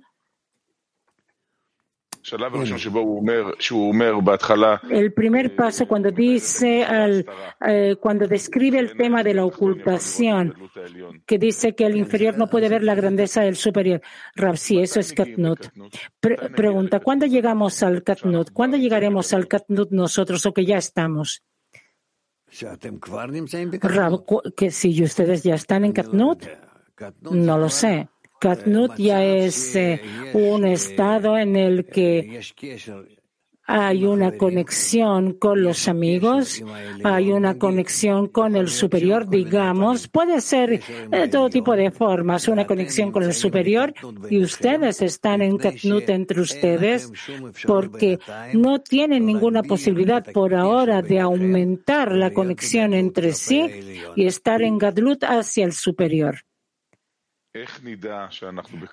[4.89, 7.27] El primer paso cuando dice al,
[7.67, 10.55] eh, cuando describe el tema de la ocultación,
[11.27, 14.01] que dice que el inferior no puede ver la grandeza del superior.
[14.37, 15.69] Rab, sí, eso es Katnut.
[16.21, 18.53] pregunta, ¿cuándo llegamos al Katnut?
[18.53, 21.43] ¿Cuándo llegaremos al Katnut nosotros o que ya estamos?
[23.81, 24.25] Rab,
[24.57, 26.47] que si ustedes ya están en Katnut,
[27.23, 28.09] no lo sé.
[28.43, 30.01] Katnut ya es eh,
[30.33, 32.41] un estado en el que
[33.65, 36.61] hay una conexión con los amigos,
[37.05, 42.67] hay una conexión con el superior, digamos, puede ser de todo tipo de formas, una
[42.67, 43.95] conexión con el superior
[44.29, 47.13] y ustedes están en Katnut entre ustedes
[47.65, 48.19] porque
[48.55, 54.79] no tienen ninguna posibilidad por ahora de aumentar la conexión entre sí y estar en
[54.79, 56.41] Gadlut hacia el superior.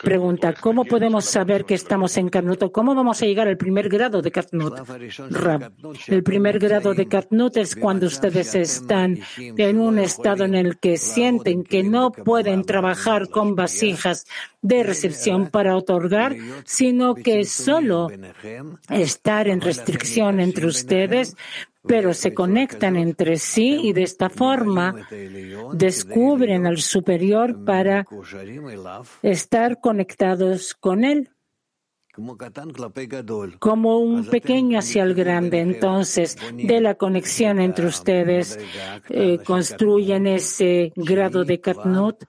[0.03, 2.73] Pregunta, ¿cómo podemos saber que estamos en Katnut?
[2.73, 4.73] ¿Cómo vamos a llegar al primer grado de Katnut?
[6.07, 10.97] el primer grado de Katnut es cuando ustedes están en un estado en el que
[10.97, 14.25] sienten que no pueden trabajar con vasijas
[14.61, 18.09] de recepción para otorgar, sino que solo
[18.89, 21.37] estar en restricción entre ustedes
[21.87, 25.07] pero se conectan entre sí y de esta forma
[25.73, 28.05] descubren al superior para
[29.21, 31.29] estar conectados con él
[33.59, 35.59] como un pequeño hacia el grande.
[35.59, 38.59] Entonces, de la conexión entre ustedes,
[39.09, 42.23] eh, construyen ese grado de Katnut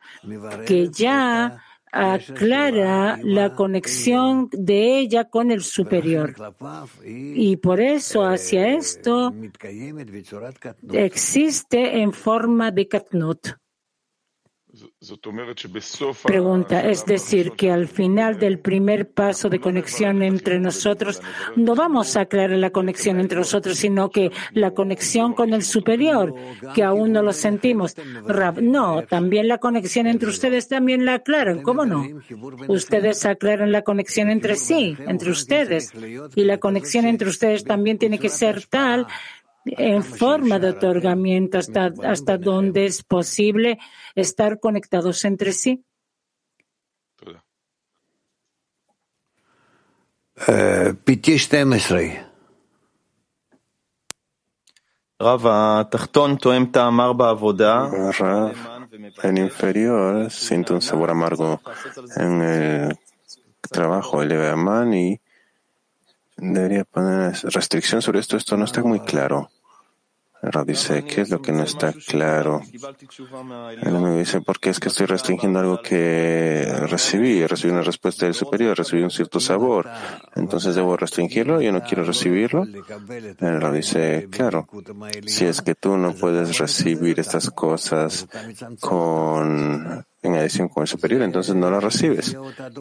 [0.67, 6.35] que ya aclara la conexión de ella con el superior.
[7.05, 9.35] Y por eso hacia esto
[10.93, 13.49] existe en forma de katnut.
[16.25, 21.23] Pregunta, es decir, que al final del primer paso de conexión entre nosotros,
[21.57, 26.35] no vamos a aclarar la conexión entre nosotros, sino que la conexión con el superior,
[26.75, 27.95] que aún no lo sentimos.
[28.61, 32.07] no, también la conexión entre ustedes también la aclaran, ¿cómo no?
[32.69, 35.95] Ustedes aclaran la conexión entre sí, entre ustedes,
[36.35, 39.07] y la conexión entre ustedes también tiene que ser tal
[39.65, 43.79] en forma de otorgamiento hasta, hasta donde es posible
[44.15, 45.85] estar conectados entre sí.
[50.49, 50.95] Eh,
[59.23, 61.61] el inferior siente un sabor amargo
[62.17, 62.99] en el
[63.71, 64.33] trabajo, el
[64.95, 65.21] y
[66.41, 68.37] debería poner restricción sobre esto.
[68.37, 69.51] Esto no está muy claro.
[70.43, 72.63] Rab dice, ¿qué es lo que no está claro?
[73.83, 77.47] Él me dice, ¿por qué es que estoy restringiendo algo que recibí?
[77.47, 79.87] Recibí una respuesta del superior, recibí un cierto sabor.
[80.35, 82.65] Entonces debo restringirlo, yo no quiero recibirlo.
[83.39, 84.67] El Rab dice, claro,
[85.27, 88.27] si es que tú no puedes recibir estas cosas
[88.81, 92.37] con en adición con el superior, entonces no lo recibes.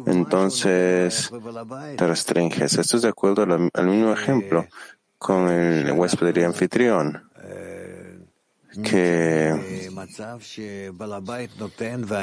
[0.05, 1.31] Entonces
[1.97, 2.77] te restringes.
[2.77, 4.67] Esto es de acuerdo al, mismo ejemplo
[5.17, 7.29] con el huésped y anfitrión
[8.83, 9.89] que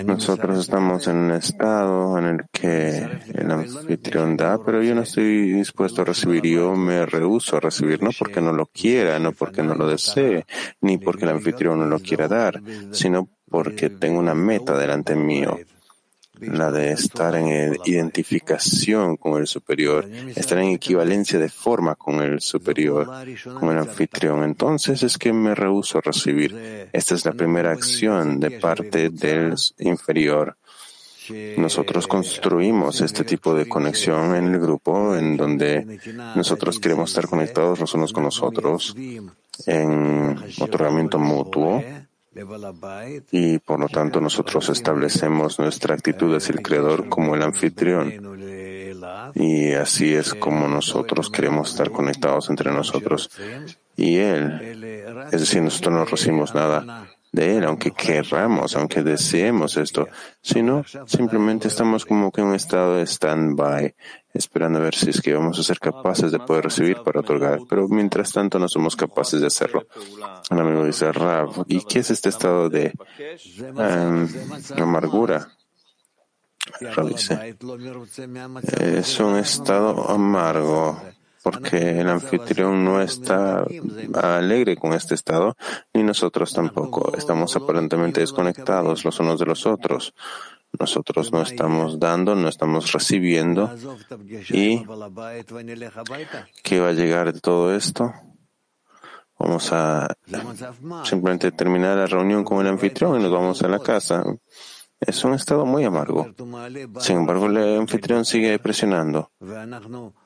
[0.05, 5.53] nosotros estamos en un estado en el que el anfitrión da, pero yo no estoy
[5.53, 9.63] dispuesto a recibir, yo me rehuso a recibir, no porque no lo quiera, no porque
[9.63, 10.47] no lo desee,
[10.81, 12.63] ni porque el anfitrión no lo quiera dar,
[12.93, 15.59] sino porque tengo una meta delante mío
[16.41, 22.41] la de estar en identificación con el superior, estar en equivalencia de forma con el
[22.41, 23.09] superior,
[23.59, 24.43] con el anfitrión.
[24.43, 26.89] Entonces es que me rehuso a recibir.
[26.93, 30.57] Esta es la primera acción de parte del inferior.
[31.57, 35.99] nosotros construimos este tipo de conexión en el grupo en donde
[36.37, 38.95] nosotros queremos estar conectados los unos con los otros
[39.67, 41.83] en otorgamiento mutuo
[43.31, 48.13] y por lo tanto nosotros establecemos nuestra actitud hacia el Creador como el anfitrión.
[49.35, 53.31] Y así es como nosotros queremos estar conectados entre nosotros
[53.97, 54.85] y Él.
[55.33, 60.09] Es decir, nosotros no recibimos nada de Él, aunque querramos, aunque deseemos esto,
[60.41, 63.95] sino simplemente estamos como que en un estado de stand-by,
[64.33, 67.61] esperando a ver si es que vamos a ser capaces de poder recibir para otorgar,
[67.69, 69.87] pero mientras tanto no somos capaces de hacerlo.
[70.51, 74.29] Un amigo dice, Rav, ¿y qué es este estado de em,
[74.77, 75.49] amargura?
[76.81, 77.57] Rav dice,
[78.81, 81.01] es un estado amargo
[81.47, 83.65] porque el anfitrión no está
[84.15, 85.55] alegre con este estado,
[85.95, 87.17] ni nosotros tampoco.
[87.17, 90.13] Estamos aparentemente desconectados los unos de los otros.
[90.77, 93.73] Nosotros no estamos dando, no estamos recibiendo.
[94.49, 94.85] ¿Y
[96.65, 98.13] qué va a llegar de todo esto?
[99.39, 100.17] Vamos a
[101.05, 104.25] simplemente terminar la reunión con el anfitrión y nos vamos a la casa.
[104.99, 106.27] Es un estado muy amargo.
[107.01, 109.31] Sin embargo, el anfitrión sigue presionando.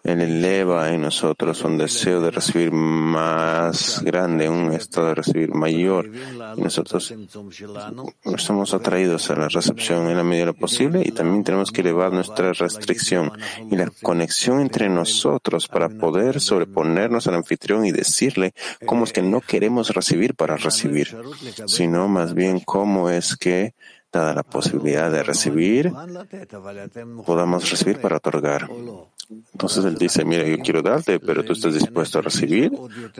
[0.05, 6.09] Él eleva en nosotros un deseo de recibir más grande, un estado de recibir mayor.
[6.57, 7.13] Y nosotros
[8.25, 11.81] estamos atraídos a la recepción en la medida de lo posible y también tenemos que
[11.81, 13.33] elevar nuestra restricción
[13.71, 18.55] y la conexión entre nosotros para poder sobreponernos al anfitrión y decirle
[18.87, 21.17] cómo es que no queremos recibir para recibir,
[21.67, 23.75] sino más bien cómo es que
[24.13, 25.93] dada la posibilidad de recibir,
[27.25, 28.69] podamos recibir para otorgar.
[29.53, 32.73] Entonces él dice, mira, yo quiero darte, pero tú estás dispuesto a recibir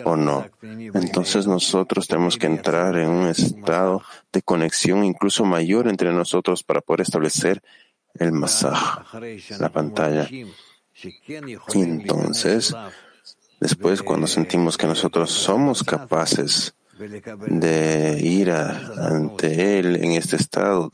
[0.05, 0.47] o no.
[0.63, 6.81] Entonces nosotros tenemos que entrar en un estado de conexión incluso mayor entre nosotros para
[6.81, 7.63] poder establecer
[8.15, 9.05] el masaj,
[9.61, 10.29] la pantalla.
[10.29, 12.75] Y entonces,
[13.61, 16.75] después cuando sentimos que nosotros somos capaces
[17.47, 20.91] de ir ante Él en este estado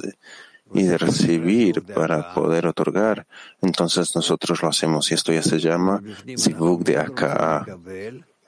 [0.74, 3.26] y de recibir para poder otorgar,
[3.62, 6.02] entonces nosotros lo hacemos y esto ya se llama
[6.36, 7.64] Sibuk de Aka,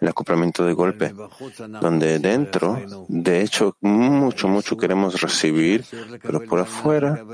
[0.01, 1.15] el acoplamiento de golpe,
[1.81, 5.85] donde dentro, de hecho, mucho, mucho queremos recibir,
[6.23, 7.25] pero por afuera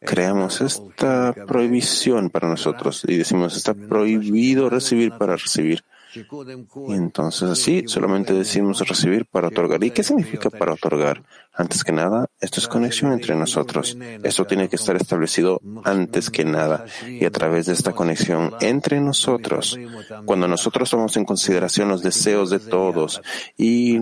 [0.00, 5.84] creamos esta prohibición para nosotros y decimos está prohibido recibir para recibir.
[6.14, 9.82] Y entonces así solamente decimos recibir para otorgar.
[9.84, 11.22] ¿Y qué significa para otorgar?
[11.52, 13.96] Antes que nada, esto es conexión entre nosotros.
[14.22, 16.84] Esto tiene que estar establecido antes que nada.
[17.06, 19.78] Y a través de esta conexión entre nosotros,
[20.24, 23.20] cuando nosotros tomamos en consideración los deseos de todos
[23.56, 23.98] y,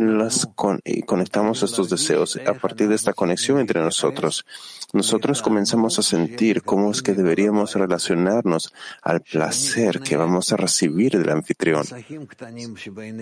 [0.84, 4.44] y conectamos estos deseos a partir de esta conexión entre nosotros,
[4.92, 8.72] nosotros comenzamos a sentir cómo es que deberíamos relacionarnos
[9.02, 11.84] al placer que vamos a recibir del anfitrión,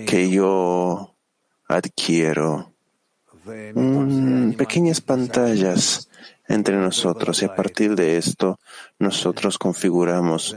[0.06, 1.14] que yo
[1.68, 2.72] adquiero.
[4.56, 6.08] Pequeñas pantallas
[6.48, 8.58] entre nosotros y a partir de esto
[8.98, 10.56] nosotros configuramos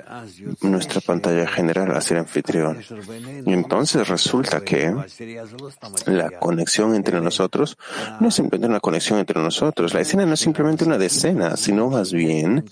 [0.61, 2.81] nuestra pantalla general hacia el anfitrión.
[3.45, 4.93] Y entonces resulta que
[6.05, 7.77] la conexión entre nosotros
[8.19, 9.93] no es simplemente una conexión entre nosotros.
[9.93, 12.65] La escena no es simplemente una decena, sino más bien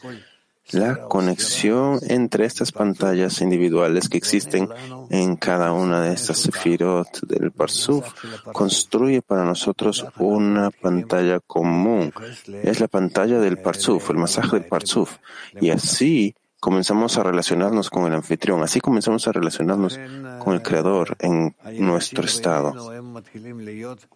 [0.71, 4.69] la conexión entre estas pantallas individuales que existen
[5.09, 8.05] en cada una de estas sefirot del Parsuf
[8.51, 12.13] construye para nosotros una pantalla común.
[12.63, 15.17] Es la pantalla del Parsuf, el masaje del Parsuf.
[15.59, 16.35] Y así
[16.67, 19.97] comenzamos a relacionarnos con el anfitrión, así comenzamos a relacionarnos
[20.37, 22.73] con el Creador en nuestro estado.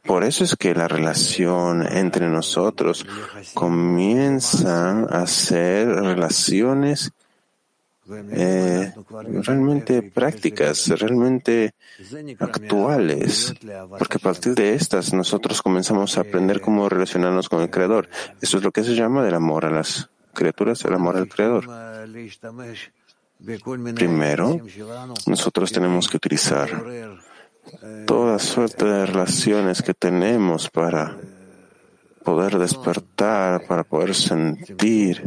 [0.03, 3.07] Por eso es que la relación entre nosotros
[3.53, 7.13] comienza a ser relaciones
[8.09, 8.93] eh,
[9.45, 11.73] realmente prácticas, realmente
[12.37, 13.53] actuales,
[13.97, 18.09] porque a partir de estas nosotros comenzamos a aprender cómo relacionarnos con el Creador.
[18.41, 21.67] Eso es lo que se llama del amor a las criaturas, el amor al Creador.
[23.95, 24.59] Primero,
[25.25, 26.69] nosotros tenemos que utilizar
[28.05, 31.17] toda suerte de relaciones que tenemos para
[32.23, 35.23] poder despertar, para poder sentir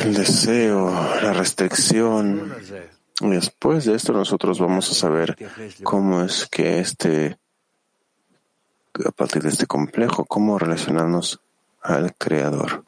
[0.00, 0.90] el deseo,
[1.22, 2.54] la restricción.
[3.20, 5.36] Y después de esto nosotros vamos a saber
[5.82, 7.38] cómo es que este,
[9.04, 11.40] a partir de este complejo, cómo relacionarnos
[11.86, 12.84] al Creador.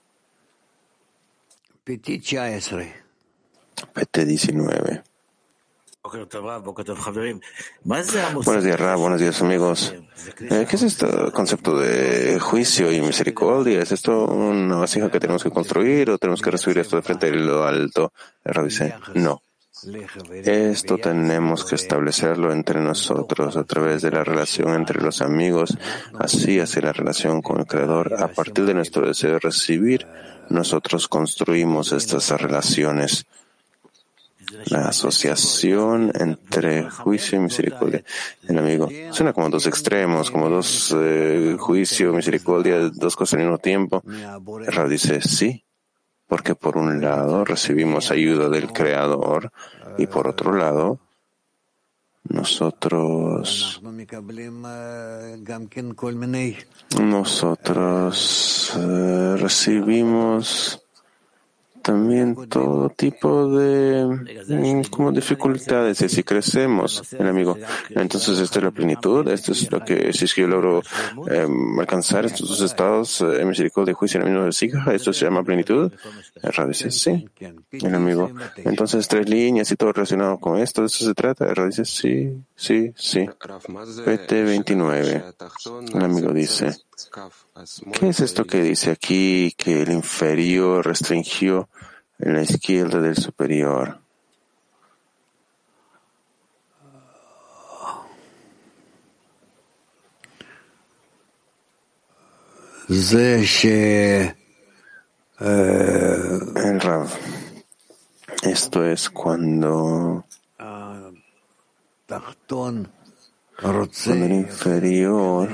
[3.92, 5.02] PT 19.
[8.44, 8.98] Buenos días, Rab.
[8.98, 9.94] Buenos días, amigos.
[10.40, 13.82] Eh, ¿Qué es este concepto de juicio y misericordia?
[13.82, 17.30] ¿Es esto una vasija que tenemos que construir o tenemos que recibir esto de frente
[17.30, 18.12] de lo alto?
[18.44, 19.42] El dice, no.
[20.44, 25.76] Esto tenemos que establecerlo entre nosotros a través de la relación entre los amigos,
[26.18, 28.14] así hacia la relación con el Creador.
[28.20, 30.06] A partir de nuestro deseo de recibir,
[30.48, 33.26] nosotros construimos estas relaciones
[34.66, 38.02] la asociación entre juicio y misericordia.
[38.46, 43.58] El amigo suena como dos extremos, como dos eh, juicio, misericordia, dos cosas al mismo
[43.58, 44.02] tiempo.
[44.66, 45.64] Rab dice sí,
[46.28, 49.50] porque por un lado recibimos ayuda del Creador
[49.96, 51.00] y por otro lado
[52.28, 53.80] nosotros
[57.00, 60.87] nosotros eh, recibimos
[61.88, 66.02] también todo tipo de como dificultades.
[66.02, 67.56] Y si crecemos, el amigo,
[67.88, 70.82] entonces esta es la plenitud, esto es lo que, si es que yo logro
[71.30, 75.24] em, alcanzar estos dos estados en eh, misericordia, juicio en el mismo de esto se
[75.24, 75.90] llama plenitud.
[76.68, 77.26] Dice, sí,
[77.72, 78.30] el amigo.
[78.56, 81.46] Entonces tres líneas y todo relacionado con esto, de eso se trata.
[81.64, 83.26] Dice, sí, sí, sí.
[84.04, 85.24] PT 29.
[85.94, 86.76] El amigo dice,
[87.92, 91.68] ¿qué es esto que dice aquí que el inferior restringió
[92.18, 94.00] en la izquierda del superior.
[105.40, 107.08] Eh, el Rav.
[108.42, 110.24] Esto es cuando,
[113.60, 115.50] cuando el inferior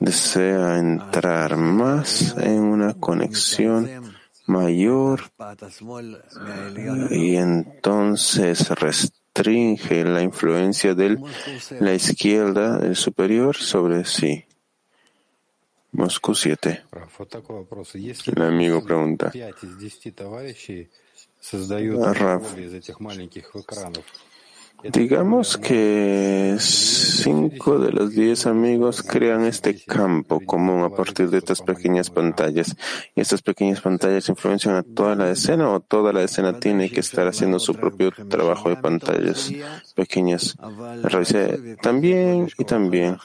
[0.00, 4.14] desea entrar más en una conexión
[4.46, 5.22] mayor
[7.10, 11.18] y entonces restringe la influencia de
[11.80, 14.44] la izquierda del superior sobre sí.
[15.92, 16.84] Moscú 7.
[18.26, 19.32] El amigo pregunta.
[24.92, 31.62] Digamos que cinco de los diez amigos crean este campo común a partir de estas
[31.62, 32.76] pequeñas pantallas.
[33.14, 37.00] ¿Y estas pequeñas pantallas influencian a toda la escena o toda la escena tiene que
[37.00, 39.50] estar haciendo su propio trabajo de pantallas
[39.94, 40.56] pequeñas?
[41.80, 43.16] también y también.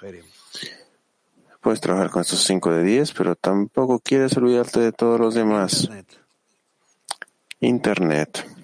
[1.61, 5.89] Puedes trabajar con estos cinco de diez, pero tampoco quieres olvidarte de todos los demás.
[7.59, 8.58] Internet.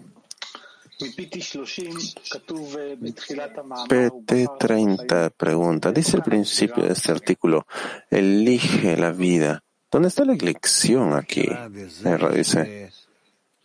[3.88, 7.66] PT30 pregunta, dice el principio de este artículo,
[8.10, 9.64] elige la vida.
[9.92, 11.48] ¿Dónde está la elección aquí?
[11.70, 12.92] dice,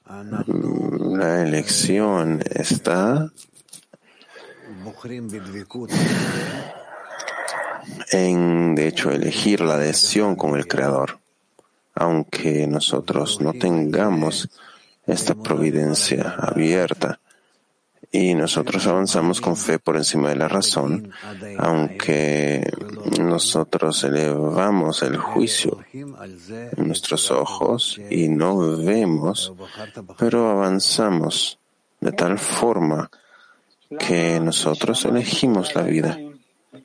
[0.07, 3.31] la elección está
[8.11, 11.21] en, de hecho, elegir la adhesión con el Creador,
[11.95, 14.49] aunque nosotros no tengamos
[15.13, 17.21] esta providencia abierta.
[18.13, 21.13] Y nosotros avanzamos con fe por encima de la razón,
[21.59, 22.69] aunque
[23.21, 29.53] nosotros elevamos el juicio en nuestros ojos y no vemos,
[30.19, 31.61] pero avanzamos
[32.01, 33.09] de tal forma
[33.99, 36.19] que nosotros elegimos la vida.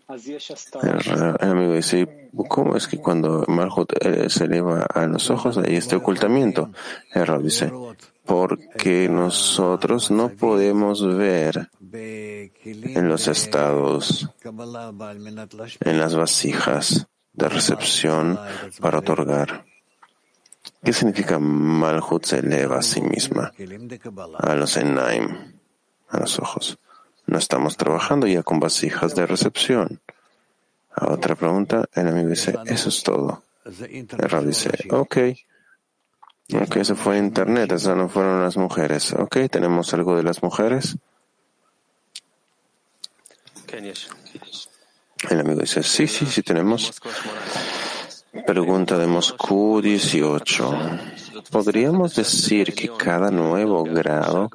[0.07, 5.75] El, amigo dice, ¿cómo es que cuando Malhut eh, se eleva a los ojos hay
[5.75, 6.69] este ocultamiento?
[7.11, 7.71] El Rab dice,
[8.25, 14.29] porque nosotros no podemos ver en los estados,
[15.79, 18.39] en las vasijas de recepción
[18.79, 19.65] para otorgar.
[20.83, 23.51] ¿Qué significa Malhut se eleva a sí misma?
[24.37, 25.53] A los Enaim,
[26.09, 26.77] a los ojos.
[27.27, 29.99] No estamos trabajando ya con vasijas de recepción.
[30.91, 33.43] A otra pregunta, el amigo dice, eso es todo.
[33.65, 35.17] El rab dice, ok.
[36.53, 39.13] Ok, eso fue internet, esas no fueron las mujeres.
[39.13, 40.97] Ok, ¿tenemos algo de las mujeres?
[45.29, 47.01] El amigo dice, sí, sí, sí tenemos.
[48.45, 50.77] Pregunta de Moscú 18.
[51.49, 54.49] ¿Podríamos decir que cada nuevo grado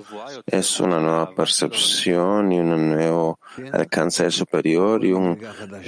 [0.47, 3.41] es una nueva percepción y un nuevo
[3.72, 5.38] alcance superior y un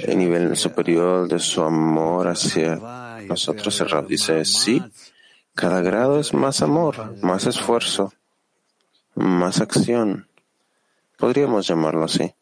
[0.07, 2.75] nivel superior de su amor hacia
[3.27, 3.79] nosotros?
[3.81, 4.81] El dice, sí,
[5.55, 8.13] cada grado es más amor, más esfuerzo,
[9.15, 10.27] más acción.
[11.17, 12.33] Podríamos llamarlo así.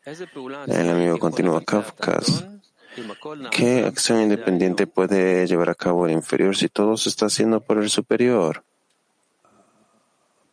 [0.67, 2.45] El amigo continúa Kafkas.
[3.51, 7.77] ¿Qué acción independiente puede llevar a cabo el inferior si todo se está haciendo por
[7.77, 8.63] el superior?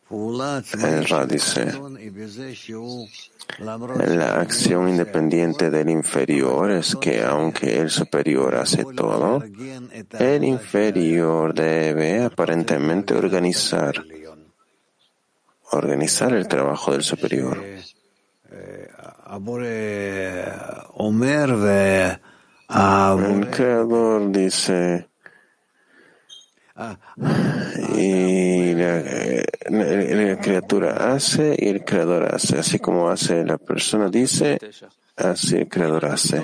[0.09, 1.71] El Ra dice,
[3.57, 9.43] la acción independiente del inferior es que aunque el superior hace todo,
[10.19, 13.95] el inferior debe aparentemente organizar,
[15.71, 17.61] organizar el trabajo del superior.
[22.69, 25.08] El creador dice,
[27.97, 32.59] y la, criatura hace y el creador hace.
[32.59, 34.57] Así como hace la persona dice,
[35.17, 36.37] así el creador hace.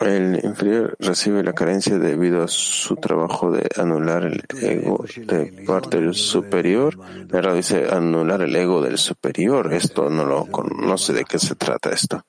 [0.00, 6.00] El inferior recibe la carencia debido a su trabajo de anular el ego de parte
[6.00, 6.98] del superior.
[7.32, 9.72] El dice anular el ego del superior.
[9.72, 10.46] Esto no lo
[10.76, 12.26] no sé de qué se trata esto.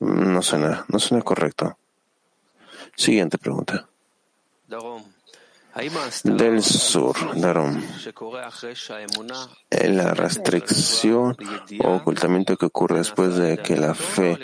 [0.00, 1.76] No suena, no suena correcto.
[2.98, 3.88] Siguiente pregunta.
[6.24, 7.80] Del sur, Darom.
[9.70, 11.36] La restricción
[11.84, 14.36] o ocultamiento que ocurre después de que la fe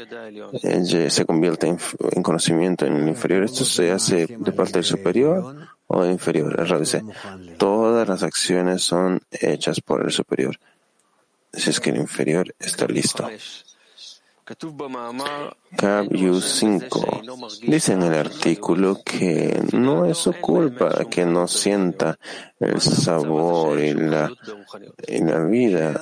[1.11, 5.57] se convierte en, conocimiento en el inferior, ¿esto se hace de parte del superior
[5.89, 6.55] o del inferior?
[6.61, 7.03] El dice,
[7.59, 10.61] todas las acciones son hechas por el superior.
[11.53, 13.29] Si es que el inferior está listo.
[16.11, 17.23] Yu 5
[17.67, 22.19] dice en el artículo que no es su culpa que no sienta
[22.61, 24.31] el sabor y la,
[25.09, 25.99] la vida,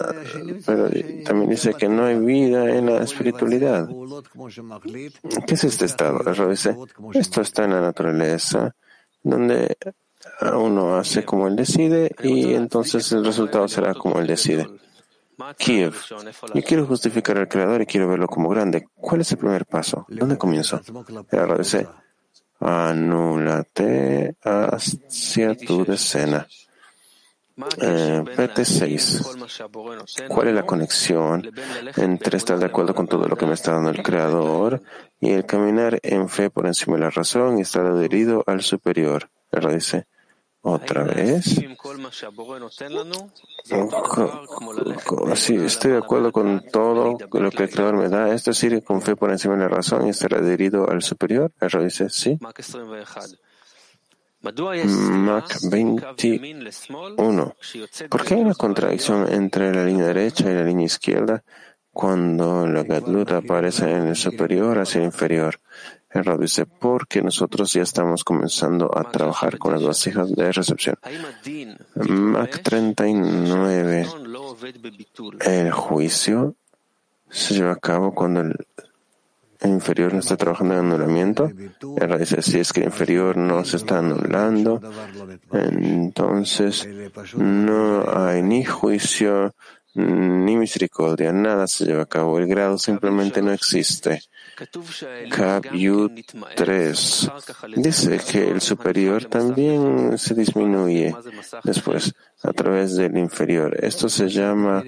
[0.66, 0.90] pero
[1.24, 3.88] también dice que no hay vida en la espiritualidad.
[5.46, 6.48] ¿Qué es este estado?
[6.48, 6.76] Dice,
[7.14, 8.74] esto está en la naturaleza,
[9.22, 9.76] donde
[10.52, 14.66] uno hace como él decide y entonces el resultado será como él decide.
[15.56, 15.94] Kiev.
[16.54, 18.86] Yo quiero justificar al Creador y quiero verlo como grande.
[18.94, 20.06] ¿Cuál es el primer paso?
[20.08, 20.80] ¿Dónde comienzo?
[21.58, 21.88] Dice,
[22.60, 26.46] anúlate hacia tu decena.
[27.80, 30.28] Eh, PT6.
[30.28, 31.52] ¿Cuál es la conexión
[31.96, 34.82] entre estar de acuerdo con todo lo que me está dando el Creador
[35.20, 39.28] y el caminar en fe por encima de la razón y estar adherido al superior?
[39.70, 40.06] Dice,
[40.62, 41.44] otra vez.
[45.34, 48.32] Sí, estoy de acuerdo con todo lo que el Creador me da.
[48.32, 51.52] Es decir, con fe por encima de la razón y estar adherido al superior.
[51.60, 52.38] El dice sí.
[54.42, 57.54] Mac 21.
[58.08, 61.44] ¿Por qué hay una contradicción entre la línea derecha y la línea izquierda
[61.92, 65.60] cuando la Gadlut aparece en el superior hacia el inferior?
[66.14, 70.96] El dice, porque nosotros ya estamos comenzando a trabajar con las vasijas de recepción.
[71.94, 74.06] Mac 39.
[75.40, 76.54] El juicio
[77.30, 78.54] se lleva a cabo cuando el
[79.64, 81.50] inferior no está trabajando en anulamiento.
[81.96, 84.80] El dice, si es que el inferior no se está anulando,
[85.50, 86.86] entonces
[87.34, 89.54] no hay ni juicio
[89.94, 92.38] ni misericordia, nada se lleva a cabo.
[92.38, 94.20] El grado simplemente no existe.
[95.30, 95.64] Cap
[96.56, 97.30] 3
[97.76, 101.14] dice que el superior también se disminuye
[101.64, 103.76] después a través del inferior.
[103.82, 104.82] Esto se llama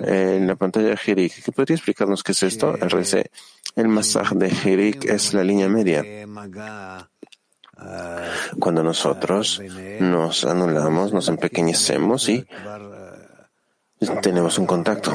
[0.00, 1.44] en la pantalla Jirik.
[1.44, 2.74] ¿Qué podría explicarnos qué es esto?
[2.74, 3.28] El,
[3.76, 6.02] el masaje de Jirik es la línea media.
[8.58, 9.60] Cuando nosotros
[10.00, 12.46] nos anulamos, nos empequeñecemos y
[14.22, 15.12] tenemos un contacto.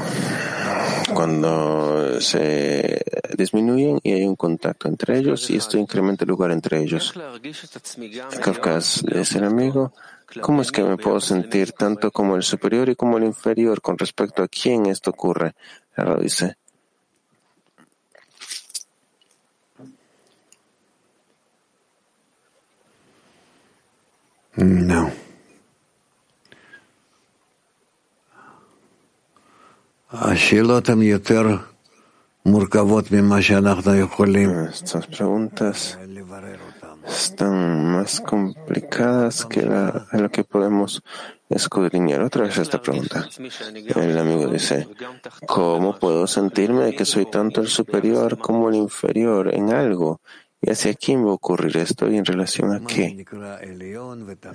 [1.14, 3.02] Cuando se
[3.38, 7.14] disminuyen y hay un contacto entre ellos y esto incrementa el lugar entre ellos.
[8.42, 9.94] Kafkas es el amigo.
[10.42, 13.98] ¿Cómo es que me puedo sentir tanto como el superior y como el inferior con
[13.98, 15.54] respecto a quién esto ocurre?
[15.96, 16.56] Ahora dice.
[24.56, 25.29] No.
[34.72, 36.00] Estas preguntas
[37.08, 41.04] están más complicadas que lo que podemos
[41.48, 42.22] escudriñar.
[42.22, 43.30] Otra vez esta pregunta.
[43.96, 44.88] El amigo dice,
[45.46, 50.22] ¿cómo puedo sentirme que soy tanto el superior como el inferior en algo?
[50.60, 53.26] ¿Y hacia quién va a ocurrir esto y en relación a qué?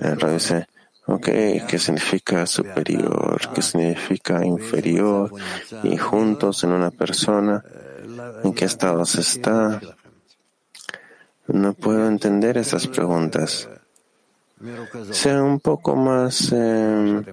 [0.01, 0.67] El dice,
[1.07, 1.25] Ok,
[1.67, 3.39] ¿qué significa superior?
[3.53, 5.31] ¿Qué significa inferior?
[5.83, 7.63] Y juntos en una persona,
[8.43, 9.81] ¿en qué estado se está?
[11.47, 13.69] No puedo entender esas preguntas.
[15.11, 17.23] sean un poco más eh,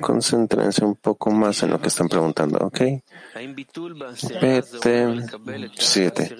[0.00, 2.80] concéntrense un poco más en lo que están preguntando, ¿ok?
[4.40, 5.16] PT
[5.76, 6.36] 7.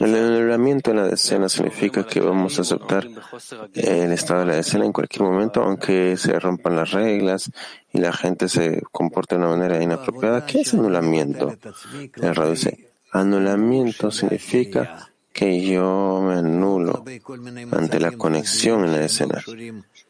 [0.00, 3.06] El anulamiento en la decena significa que vamos a aceptar
[3.74, 7.50] el estado de la decena en cualquier momento, aunque se rompan las reglas
[7.92, 10.44] y la gente se comporte de una manera inapropiada.
[10.46, 11.56] ¿Qué es anulamiento?
[12.16, 17.04] El dice, anulamiento significa que yo me anulo
[17.72, 19.44] ante la conexión en la escena.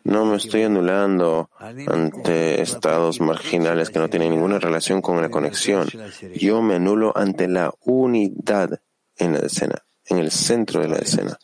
[0.04, 5.88] No me estoy anulando ante estados marginales que no tienen ninguna relación con la conexión.
[6.36, 8.80] Yo me anulo ante la unidad
[9.16, 11.36] en la escena, en el centro de la escena,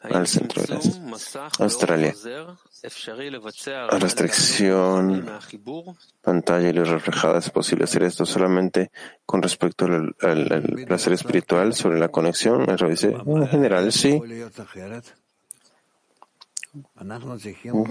[0.00, 0.78] al centro de.
[1.58, 2.14] Australia.
[3.98, 5.26] Restricción,
[6.22, 7.38] pantalla y luz reflejada.
[7.38, 8.90] ¿Es posible hacer esto solamente
[9.26, 10.14] con respecto al,
[10.86, 12.66] placer espiritual sobre la conexión?
[12.68, 14.20] En general, sí.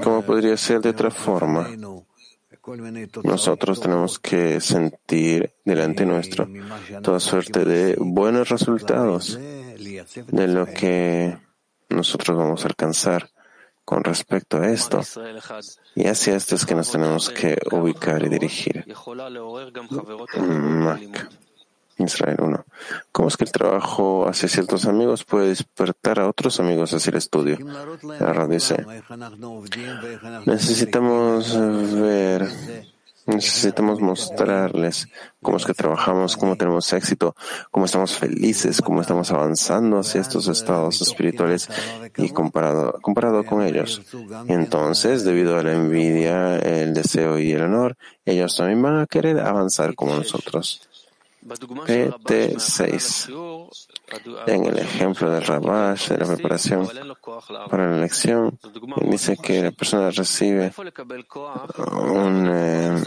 [0.04, 1.68] ¿Cómo podría ser de otra forma?
[3.24, 6.48] Nosotros tenemos que sentir delante nuestro
[7.02, 11.38] toda suerte de buenos resultados de lo que
[11.90, 13.30] nosotros vamos a alcanzar
[13.86, 15.02] con respecto a esto.
[15.96, 18.86] Y hacia esto es que nos tenemos que ubicar y dirigir.
[21.98, 22.66] Israel 1.
[23.12, 27.18] ¿Cómo es que el trabajo hacia ciertos amigos puede despertar a otros amigos hacia el
[27.18, 27.58] estudio?
[28.20, 28.86] La dice,
[30.46, 31.58] necesitamos
[32.00, 32.50] ver,
[33.28, 35.08] necesitamos mostrarles
[35.42, 37.36] cómo es que trabajamos, cómo tenemos éxito,
[37.72, 41.70] cómo estamos felices, cómo estamos avanzando hacia estos estados espirituales
[42.18, 44.02] y comparado, comparado con ellos.
[44.48, 49.40] Entonces, debido a la envidia, el deseo y el honor, ellos también van a querer
[49.40, 50.88] avanzar como nosotros.
[51.46, 53.30] PT6.
[54.48, 56.88] En el ejemplo del Rabash, de la preparación
[57.70, 58.58] para la elección,
[59.02, 63.04] dice que la persona recibe un, eh,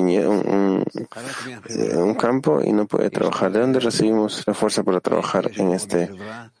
[0.00, 0.84] un,
[1.94, 3.52] un, campo y no puede trabajar.
[3.52, 6.10] ¿De dónde recibimos la fuerza para trabajar en este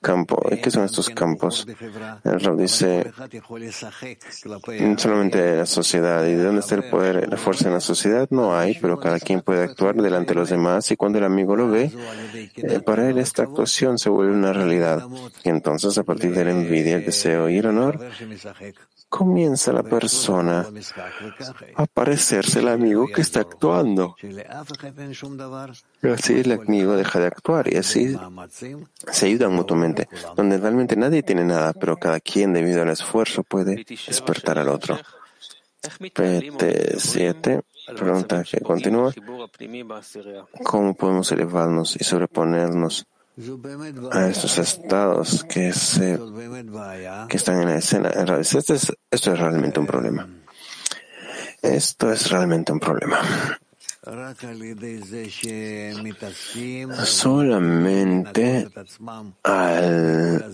[0.02, 0.42] campo?
[0.50, 1.66] ¿Y qué son estos campos?
[2.22, 3.10] El Rab dice
[4.98, 6.24] solamente la sociedad.
[6.26, 8.28] ¿Y de dónde está el poder, la fuerza en la sociedad?
[8.30, 11.56] No hay, pero cada quien puede actuar delante de los demás y cuando el amigo
[11.56, 11.90] lo ve,
[12.56, 15.06] eh, para él esta actuación se vuelve una realidad.
[15.44, 17.98] Y entonces, a partir de la envidia, el deseo y el honor,
[19.12, 20.66] comienza la persona
[21.76, 24.16] a parecerse el amigo que está actuando.
[26.02, 28.16] Así el amigo deja de actuar y así
[29.10, 33.84] se ayudan mutuamente, donde realmente nadie tiene nada, pero cada quien debido al esfuerzo puede
[34.06, 34.98] despertar al otro.
[35.82, 39.12] PT7 pregunta que continúa.
[40.64, 43.06] ¿Cómo podemos elevarnos y sobreponernos
[44.12, 46.18] a estos estados que, se,
[47.28, 48.08] que están en la escena?
[48.10, 50.28] Esto es, esto es realmente un problema.
[51.62, 53.18] Esto es realmente un problema.
[57.04, 58.68] Solamente
[59.44, 60.52] al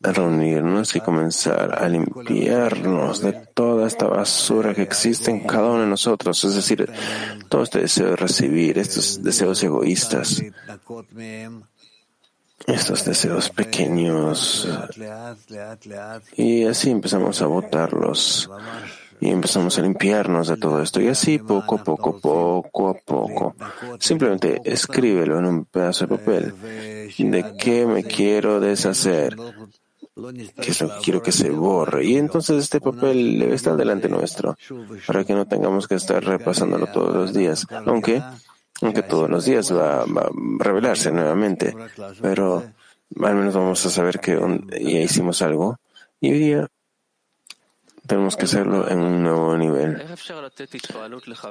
[0.00, 5.86] reunirnos y comenzar a limpiarnos de toda esta basura que existe en cada uno de
[5.88, 6.90] nosotros, es decir,
[7.48, 10.42] todo este deseo de recibir, estos deseos egoístas,
[12.66, 14.68] estos deseos pequeños,
[16.36, 18.48] y así empezamos a botarlos
[19.20, 21.00] y empezamos a limpiarnos de todo esto.
[21.00, 23.56] Y así poco a poco, poco a poco.
[23.98, 26.54] Simplemente escríbelo en un pedazo de papel.
[27.18, 29.36] ¿De qué me quiero deshacer?
[30.60, 32.04] Que quiero que se borre.
[32.04, 34.56] Y entonces este papel debe estar delante nuestro,
[35.06, 38.22] para que no tengamos que estar repasándolo todos los días, aunque,
[38.82, 41.74] aunque todos los días va, a revelarse nuevamente,
[42.20, 42.64] pero
[43.22, 44.38] al menos vamos a saber que
[44.80, 45.78] ya hicimos algo
[46.20, 46.68] y hoy día
[48.08, 50.02] tenemos que hacerlo en un nuevo nivel.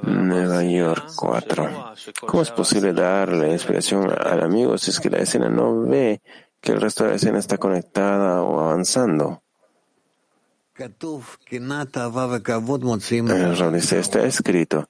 [0.02, 1.94] Nueva York 4.
[2.26, 6.20] ¿Cómo es posible darle inspiración al amigo si es que la escena no ve
[6.68, 9.42] que el resto de la escena está conectada o avanzando.
[10.78, 10.94] El
[13.72, 14.90] dice, está escrito,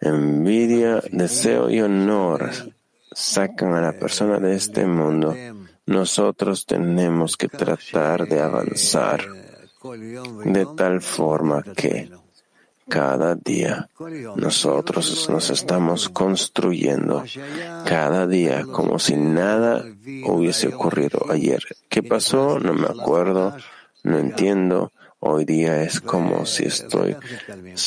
[0.00, 2.50] envidia, deseo y honor
[3.12, 5.36] sacan a la persona de este mundo.
[5.84, 9.20] Nosotros tenemos que tratar de avanzar
[10.46, 12.10] de tal forma que
[12.88, 13.88] cada día
[14.36, 17.24] nosotros nos estamos construyendo,
[17.84, 19.84] cada día como si nada
[20.24, 21.62] hubiese ocurrido ayer.
[21.88, 22.58] ¿Qué pasó?
[22.58, 23.56] No me acuerdo,
[24.02, 24.92] no entiendo.
[25.20, 27.16] Hoy día es como si estoy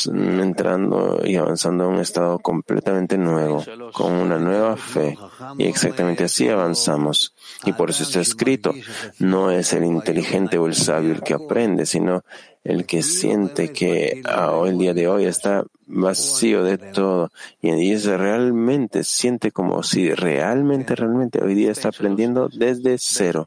[0.04, 3.64] entrando y avanzando a un estado completamente nuevo,
[3.94, 5.16] con una nueva fe.
[5.56, 7.34] Y exactamente así avanzamos.
[7.64, 8.74] Y por eso está escrito,
[9.18, 12.22] no es el inteligente o el sabio el que aprende, sino
[12.64, 17.30] el que siente que oh, el día de hoy está vacío de todo
[17.60, 23.46] y es realmente siente como si realmente, realmente hoy día está aprendiendo desde cero.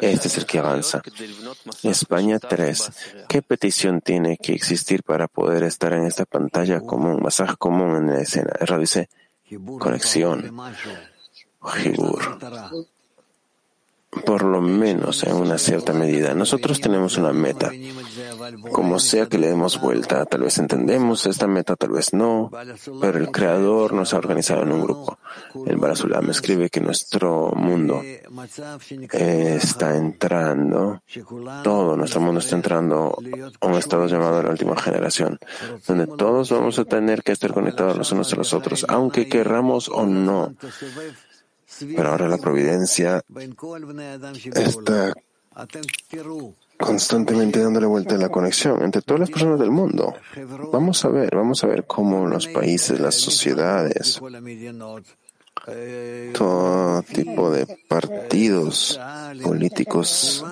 [0.00, 1.02] Este es el que avanza.
[1.82, 2.90] España 3.
[3.28, 8.06] ¿Qué petición tiene que existir para poder estar en esta pantalla común, masaje común en
[8.08, 8.52] la escena?
[8.78, 9.08] Dice,
[9.78, 10.52] conexión.
[11.62, 12.38] Jibur
[14.24, 16.34] por lo menos en una cierta medida.
[16.34, 17.70] Nosotros tenemos una meta.
[18.72, 22.50] Como sea que le demos vuelta, tal vez entendemos esta meta, tal vez no,
[23.00, 25.18] pero el Creador nos ha organizado en un grupo.
[25.66, 28.02] El Barasulam escribe que nuestro mundo
[29.12, 31.02] está entrando,
[31.62, 33.16] todo nuestro mundo está entrando
[33.60, 35.38] a un estado llamado la última generación,
[35.86, 39.88] donde todos vamos a tener que estar conectados los unos a los otros, aunque querramos
[39.88, 40.54] o no.
[41.80, 43.22] Pero ahora la providencia
[44.54, 45.12] está
[46.78, 50.14] constantemente dándole vuelta a la conexión entre todas las personas del mundo.
[50.72, 54.20] Vamos a ver, vamos a ver cómo los países, las sociedades,
[56.34, 59.00] todo tipo de partidos
[59.42, 60.44] políticos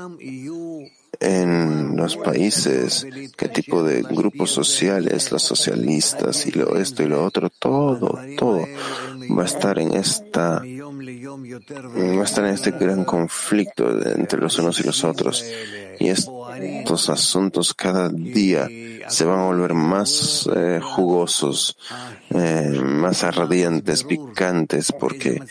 [1.23, 3.07] en los países,
[3.37, 8.67] qué tipo de grupos sociales, los socialistas y lo esto y lo otro, todo, todo
[9.37, 14.81] va a estar en esta, va a estar en este gran conflicto entre los unos
[14.81, 15.45] y los otros.
[16.01, 16.09] Y
[16.61, 18.69] estos asuntos cada día
[19.09, 21.77] se van a volver más eh, jugosos,
[22.31, 25.43] eh, más ardientes, picantes, porque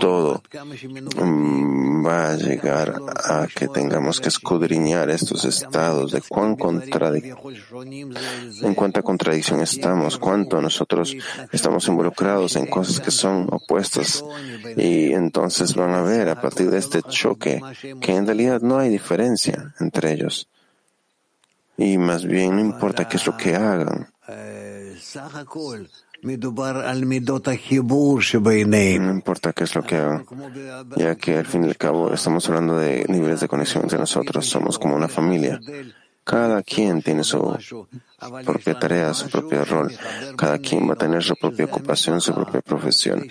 [0.00, 6.56] todo mm, va a llegar a que tengamos que escudriñar estos estados de cuán
[8.62, 11.14] en cuánta contradicción estamos, cuánto nosotros
[11.50, 14.24] estamos involucrados en cosas que son opuestas.
[14.76, 17.60] Y entonces van a ver a partir de este choque
[18.00, 20.21] que en realidad no hay diferencia entre ellos.
[21.76, 24.08] Y más bien no importa qué es lo que hagan.
[29.00, 30.24] No importa qué es lo que hagan,
[30.96, 34.46] ya que al fin y al cabo estamos hablando de niveles de conexión entre nosotros,
[34.46, 35.58] somos como una familia.
[36.24, 37.38] Cada quien tiene su
[38.44, 39.92] propia tarea, su propio rol.
[40.36, 43.26] Cada quien va a tener su propia ocupación, su propia profesión.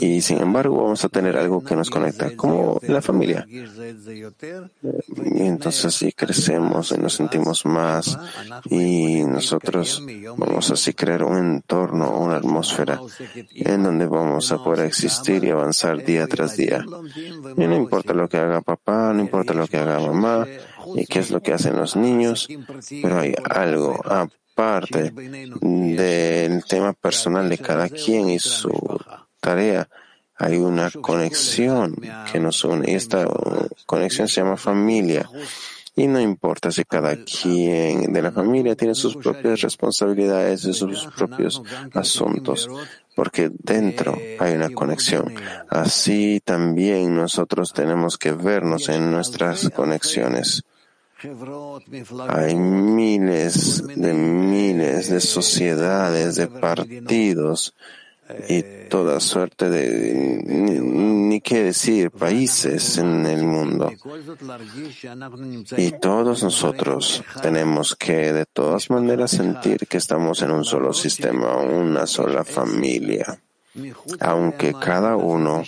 [0.00, 3.46] Y sin embargo vamos a tener algo que nos conecta, como la familia.
[3.48, 8.18] Y entonces así crecemos y nos sentimos más
[8.66, 10.02] y nosotros
[10.36, 13.00] vamos así crear un entorno, una atmósfera
[13.54, 16.84] en donde vamos a poder existir y avanzar día tras día.
[17.56, 20.46] Y no importa lo que haga papá, no importa lo que haga mamá,
[20.96, 22.48] y qué es lo que hacen los niños,
[23.02, 28.70] pero hay algo aparte del tema personal de cada quien y su
[29.40, 29.88] tarea.
[30.36, 31.96] Hay una conexión
[32.30, 33.26] que nos une y esta
[33.86, 35.28] conexión se llama familia.
[35.96, 41.06] Y no importa si cada quien de la familia tiene sus propias responsabilidades y sus
[41.16, 41.62] propios
[41.92, 42.68] asuntos,
[43.14, 45.32] porque dentro hay una conexión.
[45.68, 50.64] Así también nosotros tenemos que vernos en nuestras conexiones.
[52.28, 57.74] Hay miles de miles de sociedades, de partidos
[58.48, 63.90] y toda suerte de, ni, qué decir, países en el mundo.
[65.76, 71.56] Y todos nosotros tenemos que de todas maneras sentir que estamos en un solo sistema,
[71.56, 73.40] una sola familia,
[74.20, 75.62] aunque cada uno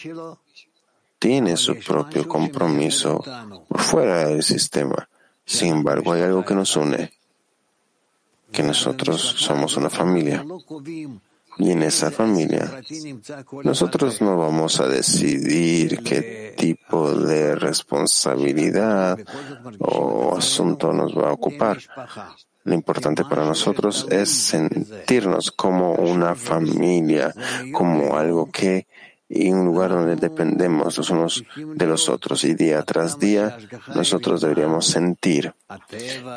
[1.18, 3.22] tiene su propio compromiso
[3.70, 5.08] fuera del sistema.
[5.46, 7.12] Sin embargo, hay algo que nos une,
[8.52, 10.44] que nosotros somos una familia.
[11.58, 12.82] Y en esa familia,
[13.64, 19.18] nosotros no vamos a decidir qué tipo de responsabilidad
[19.78, 21.78] o asunto nos va a ocupar.
[22.64, 27.32] Lo importante para nosotros es sentirnos como una familia,
[27.72, 28.88] como algo que
[29.28, 32.44] y un lugar donde dependemos los unos de los otros.
[32.44, 33.58] Y día tras día
[33.94, 35.54] nosotros deberíamos sentir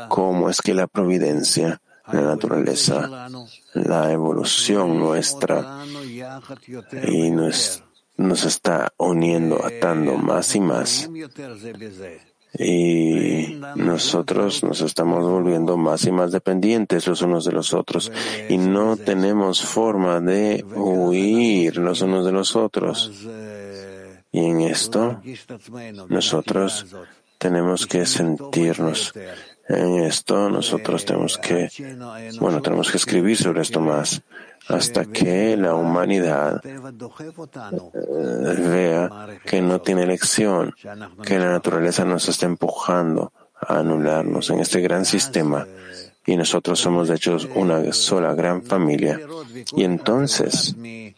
[0.07, 1.81] cómo es que la providencia,
[2.11, 3.29] la naturaleza,
[3.73, 5.83] la evolución nuestra
[7.07, 7.83] y nos,
[8.17, 11.09] nos está uniendo, atando más y más
[12.57, 18.11] y nosotros nos estamos volviendo más y más dependientes los unos de los otros.
[18.49, 23.11] Y no tenemos forma de huir los unos de los otros.
[24.31, 25.21] Y en esto
[26.07, 26.85] nosotros
[27.37, 29.13] tenemos que sentirnos.
[29.67, 31.69] En esto nosotros tenemos que,
[32.39, 34.23] bueno, tenemos que escribir sobre esto más
[34.69, 36.79] hasta que la humanidad eh,
[38.57, 40.73] vea que no tiene elección,
[41.23, 45.67] que la naturaleza nos está empujando a anularnos en este gran sistema
[46.25, 49.19] y nosotros somos de hecho una sola gran familia.
[49.75, 51.15] Y entonces, y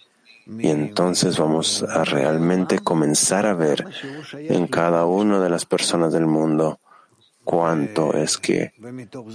[0.70, 3.86] entonces vamos a realmente comenzar a ver
[4.34, 6.80] en cada una de las personas del mundo
[7.44, 8.74] cuánto es que,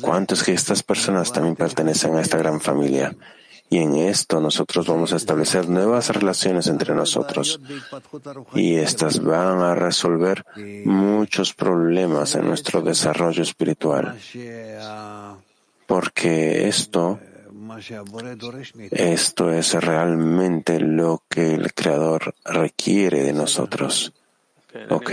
[0.00, 3.14] cuánto es que estas personas también pertenecen a esta gran familia.
[3.68, 7.60] Y en esto nosotros vamos a establecer nuevas relaciones entre nosotros.
[8.54, 10.44] Y estas van a resolver
[10.84, 14.16] muchos problemas en nuestro desarrollo espiritual.
[15.86, 17.18] Porque esto,
[18.90, 24.12] esto es realmente lo que el Creador requiere de nosotros.
[24.90, 25.12] ¿Ok?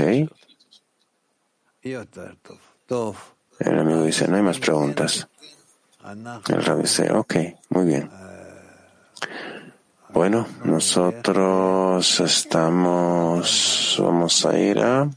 [3.60, 5.28] El amigo dice, no hay más preguntas.
[6.49, 7.36] El rabbi dice, ok,
[7.70, 8.22] muy bien.
[10.13, 15.09] Bueno, nosotros estamos, vamos a ir a,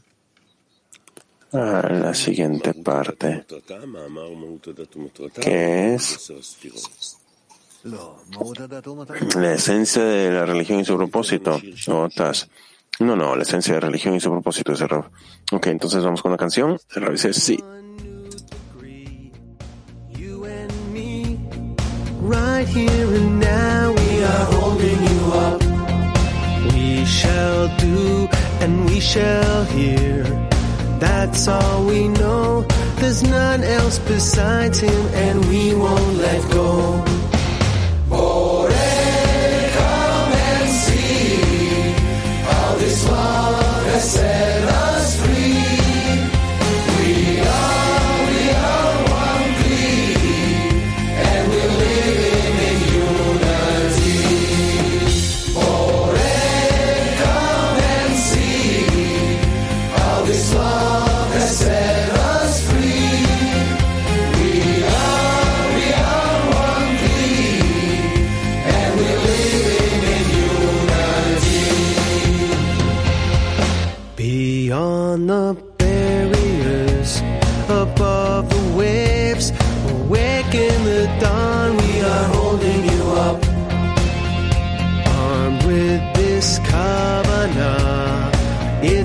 [1.53, 3.45] a la siguiente parte,
[5.39, 6.33] que es
[9.35, 11.61] la esencia de la religión y su propósito.
[11.87, 12.49] Otras.
[12.99, 15.11] No, no, la esencia de la religión y su propósito es error.
[15.51, 16.79] Ok, entonces vamos con la canción.
[17.11, 17.63] Dice sí.
[24.31, 25.61] Are holding you up.
[26.73, 28.27] We shall do
[28.61, 30.23] and we shall hear.
[30.99, 32.65] That's all we know.
[32.99, 37.06] There's none else besides him and we won't let go.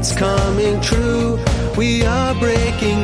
[0.03, 1.39] It's coming true.
[1.77, 3.02] We are breaking